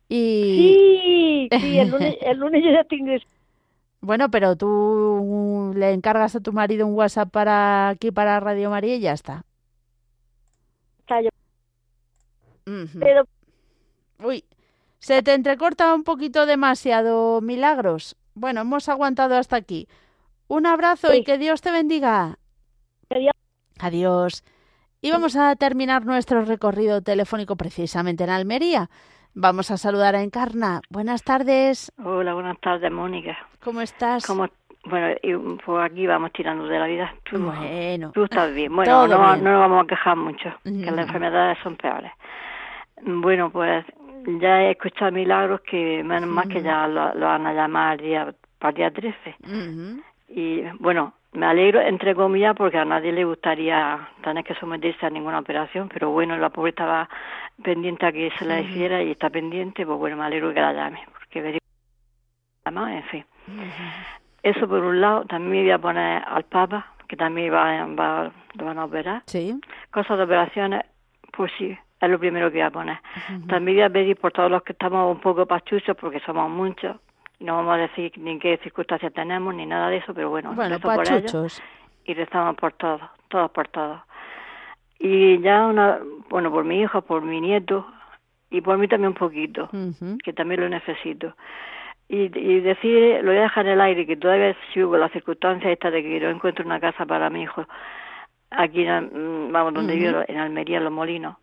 Y... 0.09 1.47
Sí, 1.51 1.59
sí, 1.59 1.77
el 1.77 1.89
lunes, 1.91 2.17
el 2.19 2.37
lunes 2.39 2.63
yo 2.63 2.71
ya 2.71 2.83
tengo 2.85 3.11
bueno, 4.03 4.29
pero 4.29 4.57
tú 4.57 5.71
le 5.75 5.93
encargas 5.93 6.35
a 6.35 6.41
tu 6.41 6.51
marido 6.51 6.85
un 6.85 6.93
WhatsApp 6.93 7.31
para 7.31 7.87
aquí, 7.87 8.11
para 8.11 8.37
Radio 8.41 8.69
María 8.69 8.95
y 8.95 8.99
ya 8.99 9.13
está. 9.13 9.45
Pero... 12.65 13.23
Uy, 14.19 14.43
se 14.99 15.23
te 15.23 15.33
entrecorta 15.33 15.95
un 15.95 16.03
poquito 16.03 16.45
demasiado, 16.45 17.39
Milagros. 17.39 18.17
Bueno, 18.33 18.61
hemos 18.61 18.89
aguantado 18.89 19.37
hasta 19.37 19.55
aquí. 19.55 19.87
Un 20.49 20.65
abrazo 20.65 21.13
y 21.13 21.23
que 21.23 21.37
Dios 21.37 21.61
te 21.61 21.71
bendiga. 21.71 22.37
Adiós. 23.09 23.33
Adiós. 23.79 24.43
Y 24.99 25.11
vamos 25.11 25.37
a 25.37 25.55
terminar 25.55 26.05
nuestro 26.05 26.43
recorrido 26.43 27.01
telefónico 27.01 27.55
precisamente 27.55 28.25
en 28.25 28.31
Almería. 28.31 28.89
Vamos 29.35 29.71
a 29.71 29.77
saludar 29.77 30.15
a 30.15 30.21
Encarna. 30.21 30.81
Buenas 30.89 31.23
tardes. 31.23 31.91
Hola, 32.03 32.35
buenas 32.35 32.59
tardes, 32.59 32.91
Mónica. 32.91 33.35
¿Cómo 33.63 33.81
estás? 33.81 34.25
¿Cómo, 34.27 34.47
bueno, 34.85 35.15
y, 35.23 35.33
pues 35.65 35.91
aquí 35.91 36.05
vamos 36.05 36.31
tirando 36.33 36.67
de 36.67 36.77
la 36.77 36.85
vida. 36.85 37.15
bueno. 37.31 38.11
Tú 38.13 38.25
estás 38.25 38.53
bien. 38.53 38.75
Bueno, 38.75 39.07
no, 39.07 39.35
no 39.35 39.51
nos 39.51 39.59
vamos 39.59 39.83
a 39.83 39.87
quejar 39.87 40.17
mucho, 40.17 40.53
que 40.63 40.91
las 40.91 41.07
enfermedades 41.07 41.57
son 41.63 41.75
peores. 41.77 42.11
Bueno, 43.01 43.49
pues 43.49 43.85
ya 44.39 44.63
he 44.63 44.71
escuchado 44.71 45.11
milagros 45.11 45.61
que 45.61 46.03
menos 46.03 46.29
más 46.29 46.47
que 46.47 46.61
ya 46.61 46.87
lo, 46.87 47.19
van 47.19 47.47
a 47.47 47.53
llamar 47.53 48.01
día, 48.01 48.33
para 48.59 48.69
el 48.69 48.75
día 48.75 48.91
13. 48.91 49.35
Y 50.29 50.61
bueno, 50.79 51.13
me 51.33 51.45
alegro, 51.47 51.81
entre 51.81 52.13
comillas, 52.13 52.55
porque 52.55 52.77
a 52.77 52.85
nadie 52.85 53.11
le 53.11 53.25
gustaría 53.25 54.09
tener 54.23 54.43
que 54.43 54.53
someterse 54.55 55.05
a 55.05 55.09
ninguna 55.09 55.39
operación, 55.39 55.89
pero 55.91 56.11
bueno, 56.11 56.37
la 56.37 56.49
pobre 56.49 56.69
estaba 56.69 57.09
pendiente 57.63 58.05
a 58.05 58.11
que 58.11 58.31
se 58.37 58.45
la 58.45 58.59
hiciera 58.59 59.01
y 59.01 59.11
está 59.11 59.29
pendiente, 59.29 59.85
pues 59.85 59.97
bueno, 59.97 60.17
me 60.17 60.25
alegro 60.25 60.53
que 60.53 60.61
la 60.61 60.73
llame, 60.73 61.01
porque 61.11 61.41
vería 61.41 61.59
más, 62.71 62.91
en 62.91 63.03
fin. 63.03 63.25
Eso 64.43 64.67
por 64.67 64.83
un 64.83 65.01
lado, 65.01 65.25
también 65.25 65.63
voy 65.63 65.71
a 65.71 65.79
poner 65.79 66.23
al 66.25 66.43
Papa, 66.43 66.93
que 67.07 67.15
también 67.15 67.53
va, 67.53 67.85
va, 67.85 68.31
lo 68.53 68.65
van 68.65 68.77
a 68.77 68.85
operar. 68.85 69.23
Sí. 69.25 69.59
Cosas 69.91 70.17
de 70.17 70.23
operaciones, 70.23 70.85
pues 71.31 71.51
sí, 71.57 71.77
es 72.01 72.09
lo 72.09 72.19
primero 72.19 72.51
que 72.51 72.57
voy 72.57 72.67
a 72.67 72.71
poner. 72.71 72.99
También 73.47 73.77
voy 73.77 73.83
a 73.83 73.89
pedir 73.89 74.17
por 74.17 74.31
todos 74.31 74.51
los 74.51 74.63
que 74.63 74.73
estamos 74.73 75.13
un 75.15 75.21
poco 75.21 75.45
pachuchos, 75.45 75.95
porque 75.99 76.19
somos 76.21 76.49
muchos, 76.49 76.97
no 77.39 77.55
vamos 77.57 77.75
a 77.75 77.77
decir 77.77 78.11
ni 78.17 78.31
en 78.31 78.39
qué 78.39 78.57
circunstancias 78.63 79.13
tenemos 79.13 79.53
ni 79.55 79.65
nada 79.65 79.89
de 79.89 79.97
eso, 79.97 80.13
pero 80.13 80.29
bueno, 80.29 80.53
bueno 80.53 80.79
por 80.79 81.11
ellos 81.11 81.61
y 82.05 82.13
rezamos 82.13 82.55
por 82.55 82.73
todos, 82.73 83.01
todos 83.29 83.51
por 83.51 83.67
todos. 83.69 84.01
Y 84.99 85.39
ya 85.39 85.65
una, 85.65 85.99
bueno, 86.29 86.51
por 86.51 86.63
mi 86.63 86.81
hijo, 86.81 87.01
por 87.01 87.23
mi 87.23 87.41
nieto 87.41 87.85
y 88.49 88.61
por 88.61 88.77
mí 88.77 88.87
también 88.87 89.09
un 89.09 89.15
poquito, 89.15 89.69
que 90.23 90.33
también 90.33 90.61
lo 90.61 90.69
necesito. 90.69 91.35
Y, 92.07 92.29
y, 92.37 92.59
decir, 92.59 93.23
lo 93.23 93.31
voy 93.31 93.39
a 93.39 93.43
dejar 93.43 93.65
en 93.65 93.73
el 93.73 93.81
aire, 93.81 94.05
que 94.05 94.17
todavía 94.17 94.55
sigo 94.73 94.95
las 94.97 95.11
circunstancias 95.11 95.71
estas 95.71 95.91
de 95.91 96.03
que 96.03 96.19
no 96.19 96.29
encuentro 96.29 96.65
una 96.65 96.79
casa 96.79 97.05
para 97.05 97.29
mi 97.29 97.43
hijo, 97.43 97.65
aquí, 98.51 98.85
vamos, 98.85 99.73
donde 99.73 99.95
vivo, 99.95 100.21
en 100.27 100.37
Almería, 100.37 100.77
en 100.77 100.83
Los 100.83 100.93
Molinos 100.93 101.37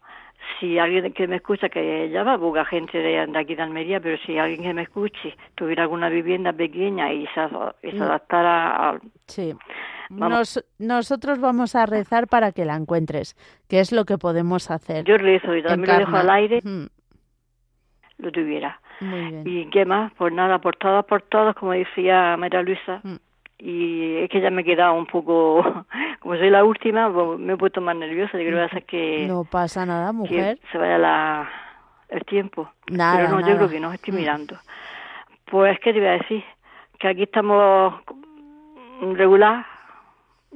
si 0.59 0.79
alguien 0.79 1.13
que 1.13 1.27
me 1.27 1.37
escucha, 1.37 1.69
que 1.69 2.11
ya 2.11 2.23
va 2.23 2.39
poca 2.39 2.65
gente 2.65 2.99
de, 2.99 3.21
aquí 3.37 3.55
de 3.55 3.63
Almería, 3.63 4.01
pero 4.01 4.19
si 4.27 4.39
alguien 4.39 4.63
que 4.63 4.75
me 4.75 4.83
escuche 4.83 5.37
tuviera 5.55 5.85
alguna 5.85 6.09
vivienda 6.09 6.53
pequeña 6.53 7.13
y 7.13 7.27
se, 7.29 7.41
mm. 7.41 8.03
adaptara 8.03 8.91
a... 8.91 9.01
Sí. 9.27 9.55
nosotros 10.79 11.41
vamos 11.41 11.75
a 11.77 11.87
rezar 11.87 12.27
para 12.27 12.53
que 12.53 12.65
la 12.65 12.77
encuentres, 12.77 13.37
que 13.69 13.81
es 13.81 13.93
lo 13.93 14.05
que 14.05 14.19
podemos 14.19 14.71
hacer. 14.71 15.05
Yo 15.05 15.17
rezo 15.17 15.55
y 15.55 15.63
también 15.63 15.93
lo 15.93 15.99
dejo 16.01 16.17
al 16.17 16.31
aire, 16.31 16.61
lo 18.19 18.33
tuviera. 18.33 18.81
¿Y 19.45 19.67
qué 19.71 19.87
más? 19.87 20.13
Pues 20.19 20.33
nada, 20.33 20.59
por 20.59 20.77
todas, 20.77 21.05
por 21.07 21.23
todos, 21.23 21.55
como 21.55 21.73
decía 21.73 22.37
María 22.37 22.63
Luisa. 22.63 23.01
Mm 23.03 23.17
y 23.61 24.17
es 24.19 24.31
que 24.31 24.41
ya 24.41 24.51
me 24.51 24.63
he 24.63 24.65
quedado 24.65 24.95
un 24.95 25.07
poco, 25.07 25.63
como 26.21 26.37
soy 26.37 26.51
la 26.51 26.65
última, 26.65 27.13
pues 27.13 27.39
me 27.39 27.55
he 27.55 27.57
puesto 27.57 27.81
más 27.81 27.97
nerviosa, 27.97 28.41
y 28.41 28.47
creo 28.47 28.69
que 28.69 28.83
que... 28.83 29.27
No 29.29 29.45
pasa 29.45 29.85
nada, 29.85 30.13
mujer. 30.13 30.59
se 30.73 30.79
vaya 30.79 30.99
la, 30.99 31.51
el 32.09 32.25
tiempo. 32.25 32.71
Nada, 32.91 33.17
Pero 33.17 33.29
no, 33.29 33.49
yo 33.49 33.57
creo 33.57 33.69
que 33.69 33.81
no, 33.81 33.93
estoy 33.93 34.15
mm. 34.15 34.17
mirando. 34.17 34.57
Pues, 35.45 35.79
¿qué 35.81 35.93
te 35.93 35.99
iba 35.99 36.11
a 36.11 36.19
decir? 36.19 36.45
Que 36.99 37.09
aquí 37.09 37.23
estamos 37.25 37.95
regular, 39.15 39.67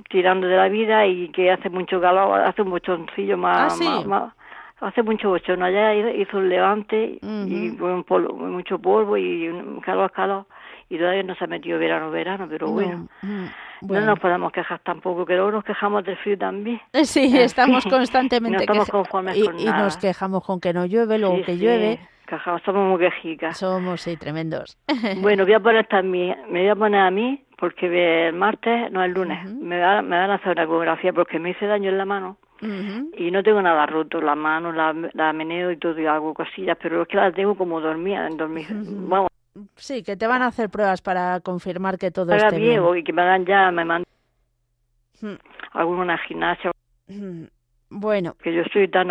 tirando 0.09 0.47
de 0.47 0.57
la 0.57 0.69
vida 0.69 1.07
y 1.07 1.29
que 1.29 1.51
hace 1.51 1.69
mucho 1.69 2.01
calor, 2.01 2.41
hace 2.41 2.63
un 2.63 2.71
bochoncillo 2.71 3.37
más, 3.37 3.81
¿Ah, 3.81 4.03
más, 4.07 4.33
hace 4.81 5.03
mucho 5.03 5.29
bochón. 5.29 5.63
Allá 5.63 5.95
hizo 5.95 6.39
un 6.39 6.49
levante 6.49 7.19
y 7.23 7.71
fue 7.79 7.93
un 7.93 8.05
polvo, 8.05 8.35
mucho 8.35 8.79
polvo 8.79 9.17
y 9.17 9.51
calor, 9.85 10.11
calor 10.13 10.47
y 10.95 10.99
todavía 10.99 11.23
no 11.25 11.35
se 11.35 11.45
ha 11.45 11.47
metido 11.47 11.79
verano, 11.79 12.11
verano, 12.11 12.47
pero 12.49 12.69
bueno. 12.69 13.09
Mm, 13.23 13.47
no, 13.83 14.01
nos 14.01 14.19
podemos 14.21 14.53
quejar 14.53 14.79
tampoco, 14.81 15.27
que 15.27 15.35
luego 15.35 15.51
nos 15.51 15.65
quejamos 15.65 16.05
del 16.05 16.17
frío 16.19 16.39
también. 16.39 16.81
Sí, 17.05 17.37
estamos 17.37 17.85
constantemente. 17.85 18.59
no 18.59 18.63
estamos 18.63 18.89
conformes 18.89 19.37
y, 19.37 19.41
y 19.41 19.65
nos 19.67 19.97
quejamos 19.97 20.45
con 20.45 20.61
que 20.61 20.73
no 20.73 20.87
llueve, 20.87 21.19
luego 21.19 21.43
que 21.45 21.57
llueve. 21.59 21.99
somos 22.65 22.89
muy 22.89 22.99
quejicas. 22.99 23.59
Somos, 23.59 24.03
sí, 24.03 24.17
tremendos. 24.17 24.79
bueno, 25.21 25.45
voy 25.45 25.55
a 25.55 25.61
poner 25.61 25.87
también, 25.87 26.37
me 26.51 26.61
voy 26.61 26.69
a 26.69 26.77
poner 26.77 27.01
a 27.01 27.11
mí, 27.11 27.45
porque 27.59 28.29
el 28.29 28.35
martes, 28.35 28.91
no 28.93 29.03
el 29.03 29.13
lunes, 29.13 29.53
me, 29.53 29.79
da, 29.79 30.01
me 30.03 30.17
van 30.17 30.31
a 30.31 30.35
hacer 30.35 30.53
una 30.53 30.63
ecografía 30.63 31.13
porque 31.13 31.39
me 31.39 31.51
hice 31.51 31.67
daño 31.67 31.91
en 31.91 31.99
la 31.99 32.05
mano. 32.05 32.39
Y 33.19 33.31
no 33.31 33.43
tengo 33.43 33.61
nada 33.61 33.85
roto, 33.85 34.23
la 34.23 34.35
mano, 34.35 34.73
la, 34.73 34.95
la 35.13 35.35
meneo 35.35 35.71
y 35.71 35.77
todo, 35.77 36.01
y 36.01 36.07
hago 36.07 36.33
cosillas, 36.33 36.79
pero 36.81 37.03
es 37.03 37.09
que 37.09 37.19
las 37.19 37.35
tengo 37.35 37.57
como 37.57 37.79
dormida, 37.79 38.27
en 38.27 38.39
dormir. 38.39 38.67
Vamos, 38.71 39.29
Sí, 39.77 40.03
que 40.03 40.17
te 40.17 40.27
van 40.27 40.43
a 40.43 40.47
hacer 40.47 40.69
pruebas 40.69 41.01
para 41.01 41.41
confirmar 41.41 41.99
que 41.99 42.11
todo 42.11 42.35
está 42.35 42.51
bien. 42.51 42.83
Y 42.97 43.05
que 43.05 43.13
me 43.13 43.25
dan 43.25 43.45
ya, 43.45 43.71
me 43.71 43.85
mandan 43.85 44.05
hmm. 45.21 45.35
alguna 45.73 46.19
gimnasia. 46.19 46.73
Hmm. 47.07 47.45
Bueno. 47.91 48.35
Que 48.43 48.53
yo 48.53 48.63
soy 48.73 48.89
tan 48.89 49.11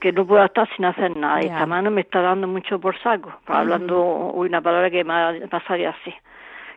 que 0.00 0.12
no 0.12 0.26
puedo 0.26 0.44
estar 0.44 0.68
sin 0.76 0.84
hacer 0.84 1.16
nada. 1.16 1.42
Y 1.42 1.46
esta 1.46 1.66
mano 1.66 1.90
me 1.90 2.02
está 2.02 2.20
dando 2.20 2.46
mucho 2.46 2.78
por 2.78 3.00
saco. 3.00 3.32
Hablando 3.46 4.02
una 4.02 4.60
palabra 4.60 4.90
que 4.90 5.04
me 5.04 5.48
pasaría 5.48 5.90
así. 5.90 6.14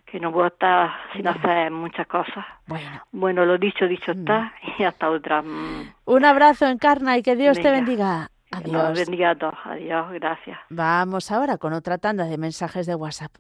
Que 0.06 0.20
no 0.20 0.32
puedo 0.32 0.48
estar 0.48 0.92
sin 1.14 1.28
hacer 1.28 1.72
muchas 1.72 2.08
cosas. 2.08 2.46
Bueno. 2.68 3.02
Bueno, 3.12 3.46
lo 3.46 3.58
dicho, 3.58 3.88
dicho 3.88 4.12
está. 4.12 4.54
Y 4.80 4.84
hasta 4.84 5.10
otra. 5.10 5.44
Un 6.06 6.26
abrazo, 6.26 6.66
Encarna, 6.68 7.18
y 7.18 7.24
que 7.24 7.36
Dios 7.36 7.60
te 7.60 7.72
bendiga. 7.72 8.30
Adiós. 8.58 8.97
bendiga 8.97 9.32
a 9.32 9.36
todos. 9.36 9.56
Adiós, 9.66 10.12
gracias. 10.12 10.58
Vamos 10.70 11.32
ahora 11.32 11.58
con 11.58 11.74
otra 11.74 11.97
tanda 11.97 12.26
de 12.26 12.38
mensajes 12.38 12.86
de 12.86 12.95
WhatsApp. 12.95 13.34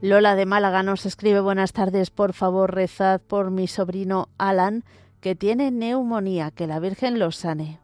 Lola 0.00 0.34
de 0.34 0.46
Málaga 0.46 0.82
nos 0.82 1.06
escribe 1.06 1.38
buenas 1.38 1.72
tardes, 1.72 2.10
por 2.10 2.32
favor 2.32 2.74
rezad 2.74 3.20
por 3.20 3.52
mi 3.52 3.68
sobrino 3.68 4.30
Alan, 4.36 4.82
que 5.20 5.36
tiene 5.36 5.70
neumonía, 5.70 6.50
que 6.50 6.66
la 6.66 6.80
Virgen 6.80 7.20
lo 7.20 7.30
sane. 7.30 7.81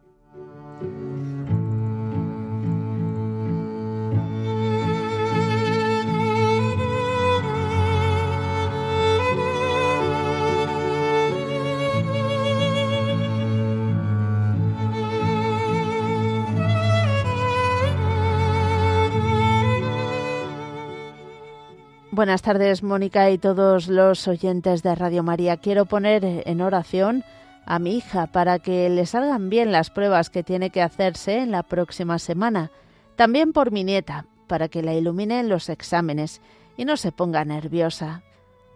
Buenas 22.19 22.41
tardes, 22.41 22.83
Mónica 22.83 23.31
y 23.31 23.37
todos 23.37 23.87
los 23.87 24.27
oyentes 24.27 24.83
de 24.83 24.93
Radio 24.93 25.23
María. 25.23 25.55
Quiero 25.55 25.85
poner 25.85 26.25
en 26.25 26.59
oración 26.59 27.23
a 27.65 27.79
mi 27.79 27.95
hija 27.95 28.27
para 28.27 28.59
que 28.59 28.89
le 28.89 29.05
salgan 29.05 29.49
bien 29.49 29.71
las 29.71 29.89
pruebas 29.89 30.29
que 30.29 30.43
tiene 30.43 30.69
que 30.69 30.81
hacerse 30.81 31.37
en 31.37 31.51
la 31.51 31.63
próxima 31.63 32.19
semana. 32.19 32.71
También 33.15 33.53
por 33.53 33.71
mi 33.71 33.85
nieta, 33.85 34.25
para 34.47 34.67
que 34.67 34.83
la 34.83 34.93
iluminen 34.93 35.47
los 35.47 35.69
exámenes 35.69 36.41
y 36.75 36.83
no 36.83 36.97
se 36.97 37.13
ponga 37.13 37.45
nerviosa. 37.45 38.21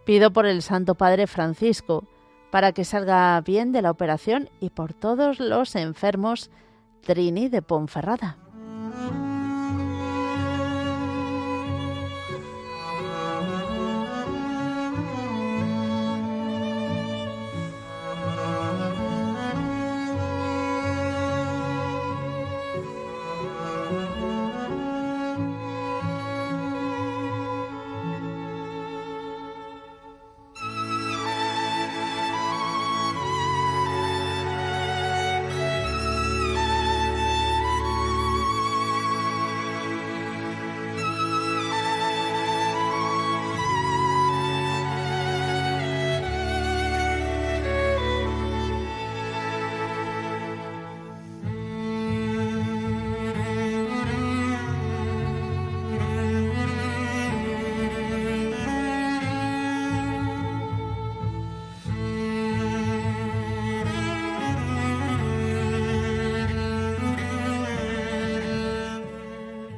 Pido 0.06 0.32
por 0.32 0.46
el 0.46 0.62
Santo 0.62 0.94
Padre 0.94 1.26
Francisco, 1.26 2.04
para 2.50 2.72
que 2.72 2.86
salga 2.86 3.38
bien 3.42 3.72
de 3.72 3.82
la 3.82 3.90
operación 3.90 4.48
y 4.58 4.70
por 4.70 4.94
todos 4.94 5.38
los 5.38 5.76
enfermos 5.76 6.50
Trini 7.02 7.50
de 7.50 7.60
Ponferrada. 7.60 8.38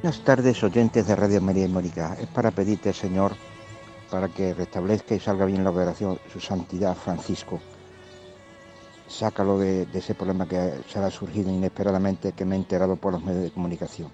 Buenas 0.07 0.23
tardes, 0.23 0.63
oyentes 0.63 1.05
de 1.05 1.17
Radio 1.17 1.41
María 1.41 1.65
y 1.65 1.67
Mónica. 1.67 2.15
Es 2.17 2.27
para 2.27 2.49
pedirte, 2.51 2.93
Señor, 2.93 3.33
para 4.09 4.29
que 4.29 4.53
restablezca 4.53 5.13
y 5.13 5.19
salga 5.19 5.43
bien 5.43 5.65
la 5.65 5.69
operación 5.69 6.17
su 6.31 6.39
santidad 6.39 6.95
Francisco. 6.95 7.59
Sácalo 9.09 9.59
de, 9.59 9.85
de 9.85 9.99
ese 9.99 10.15
problema 10.15 10.47
que 10.47 10.75
se 10.87 10.99
ha 10.99 11.11
surgido 11.11 11.51
inesperadamente, 11.51 12.31
que 12.31 12.45
me 12.45 12.55
he 12.55 12.57
enterado 12.57 12.95
por 12.95 13.11
los 13.11 13.21
medios 13.21 13.43
de 13.43 13.51
comunicación. 13.51 14.09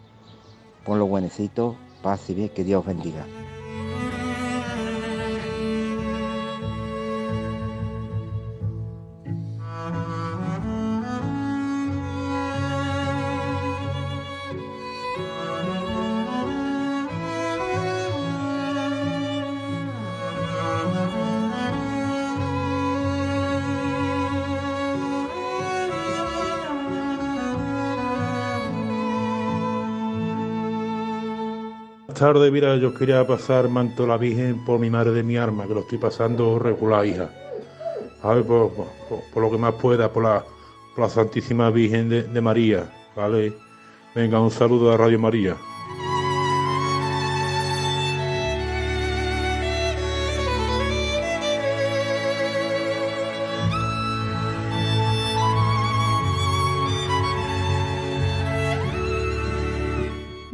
Ponlo 0.83 1.05
buenecito, 1.05 1.75
paz 2.01 2.27
y 2.31 2.33
bien, 2.33 2.49
que 2.49 2.63
Dios 2.63 2.83
bendiga. 2.83 3.27
Tarde, 32.13 32.51
mira, 32.51 32.75
yo 32.77 32.93
quería 32.93 33.25
pasar 33.25 33.67
manto 33.67 34.03
a 34.03 34.07
la 34.07 34.17
Virgen 34.17 34.63
por 34.65 34.79
mi 34.79 34.89
madre 34.89 35.11
de 35.11 35.23
mi 35.23 35.37
arma, 35.37 35.67
que 35.67 35.73
lo 35.73 35.81
estoy 35.81 35.97
pasando 35.97 36.59
regular, 36.59 37.05
hija. 37.05 37.29
A 38.21 38.33
ver, 38.33 38.45
por, 38.45 38.71
lo 39.35 39.51
que 39.51 39.57
más 39.57 39.73
pueda, 39.75 40.11
por 40.11 40.23
la, 40.23 40.43
por 40.95 41.03
la 41.03 41.09
Santísima 41.09 41.69
Virgen 41.69 42.09
de, 42.09 42.23
de 42.23 42.41
María, 42.41 42.89
¿vale? 43.15 43.53
Venga, 44.15 44.39
un 44.39 44.51
saludo 44.51 44.91
a 44.91 44.97
Radio 44.97 45.19
María. 45.19 45.55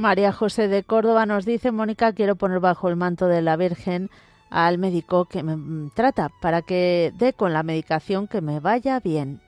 María 0.10 0.34
José 0.34 0.68
de 0.68 0.84
Córdoba 0.84 1.28
nos 1.28 1.46
dice, 1.46 1.72
Mónica, 1.72 2.14
quiero 2.14 2.36
poner 2.36 2.60
bajo 2.60 2.90
el 2.90 2.96
manto 2.96 3.28
de 3.28 3.44
la 3.44 3.56
Virgen 3.58 4.10
al 4.50 4.80
médico 4.80 5.26
que 5.26 5.44
me 5.44 5.56
mm, 5.56 5.92
trata 5.94 6.32
para 6.42 6.64
que 6.64 7.14
dé 7.20 7.34
con 7.34 7.54
la 7.54 7.62
medicación 7.62 8.28
que 8.28 8.42
me 8.42 8.60
vaya 8.60 9.00
bien. 9.00 9.40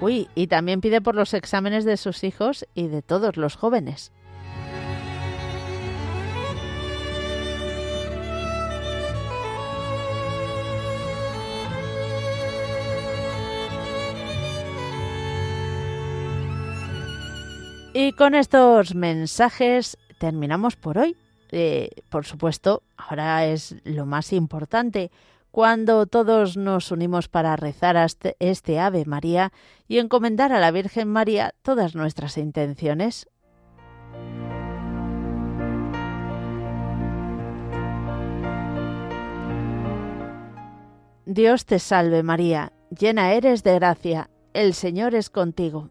Uy, 0.00 0.28
y 0.36 0.46
también 0.46 0.80
pide 0.80 1.00
por 1.00 1.16
los 1.16 1.34
exámenes 1.34 1.84
de 1.84 1.96
sus 1.96 2.22
hijos 2.22 2.64
y 2.76 2.86
de 2.86 3.02
todos 3.02 3.36
los 3.36 3.56
jóvenes. 3.56 4.12
Y 17.94 18.12
con 18.12 18.34
estos 18.34 18.94
mensajes 18.94 19.98
terminamos 20.18 20.76
por 20.76 20.96
hoy. 20.96 21.14
Eh, 21.50 21.90
por 22.08 22.24
supuesto, 22.24 22.82
ahora 22.96 23.44
es 23.44 23.76
lo 23.84 24.06
más 24.06 24.32
importante. 24.32 25.10
cuando 25.50 26.06
todos 26.06 26.56
nos 26.56 26.90
unimos 26.90 27.28
para 27.28 27.56
rezar 27.56 27.96
este, 27.96 28.36
este 28.38 28.80
Ave 28.80 29.04
María 29.04 29.52
y 29.86 29.98
encomendar 29.98 30.50
a 30.50 30.58
la 30.58 30.70
Virgen 30.70 31.08
María 31.08 31.52
todas 31.60 31.94
nuestras 31.94 32.38
intenciones. 32.38 33.28
Dios 41.26 41.66
te 41.66 41.78
salve 41.78 42.22
María, 42.22 42.72
llena 42.88 43.34
eres 43.34 43.62
de 43.62 43.74
gracia, 43.74 44.30
el 44.54 44.72
Señor 44.72 45.14
es 45.14 45.28
contigo, 45.28 45.90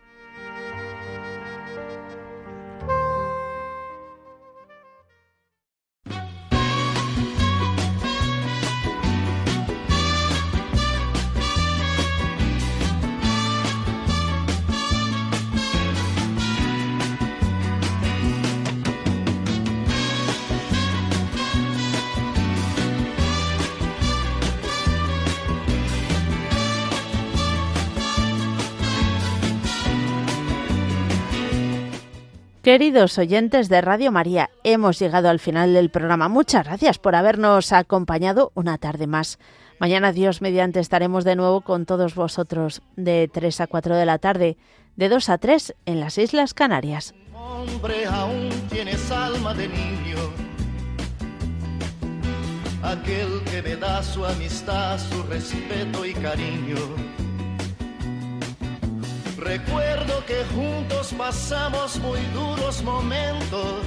Queridos 32.71 33.17
oyentes 33.17 33.67
de 33.67 33.81
Radio 33.81 34.13
María, 34.13 34.49
hemos 34.63 34.97
llegado 34.97 35.27
al 35.27 35.39
final 35.39 35.73
del 35.73 35.89
programa. 35.89 36.29
Muchas 36.29 36.65
gracias 36.65 36.99
por 36.99 37.15
habernos 37.15 37.73
acompañado 37.73 38.53
una 38.55 38.77
tarde 38.77 39.07
más. 39.07 39.39
Mañana, 39.77 40.13
Dios 40.13 40.41
mediante, 40.41 40.79
estaremos 40.79 41.25
de 41.25 41.35
nuevo 41.35 41.59
con 41.59 41.85
todos 41.85 42.15
vosotros 42.15 42.81
de 42.95 43.29
3 43.33 43.59
a 43.59 43.67
4 43.67 43.97
de 43.97 44.05
la 44.05 44.19
tarde, 44.19 44.55
de 44.95 45.09
2 45.09 45.27
a 45.27 45.37
3 45.37 45.75
en 45.85 45.99
las 45.99 46.17
Islas 46.17 46.53
Canarias. 46.53 47.13
Hombre, 47.33 48.05
aún 48.05 48.49
tienes 48.69 49.11
alma 49.11 49.53
de 49.53 49.67
niño. 49.67 50.15
Aquel 52.83 53.41
que 53.51 53.61
me 53.63 53.75
da 53.75 54.01
su 54.01 54.25
amistad, 54.25 54.97
su 54.97 55.23
respeto 55.23 56.05
y 56.05 56.13
cariño 56.13 56.77
Recuerdo 59.41 60.23
que 60.27 60.45
juntos 60.53 61.15
pasamos 61.17 61.97
muy 61.97 62.19
duros 62.31 62.83
momentos 62.83 63.81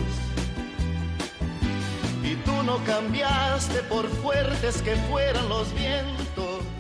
y 2.25 2.35
tú 2.45 2.65
no 2.65 2.83
cambiaste 2.85 3.85
por 3.85 4.09
fuertes 4.09 4.83
que 4.83 4.97
fueran 5.09 5.49
los 5.49 5.73
vientos. 5.73 6.74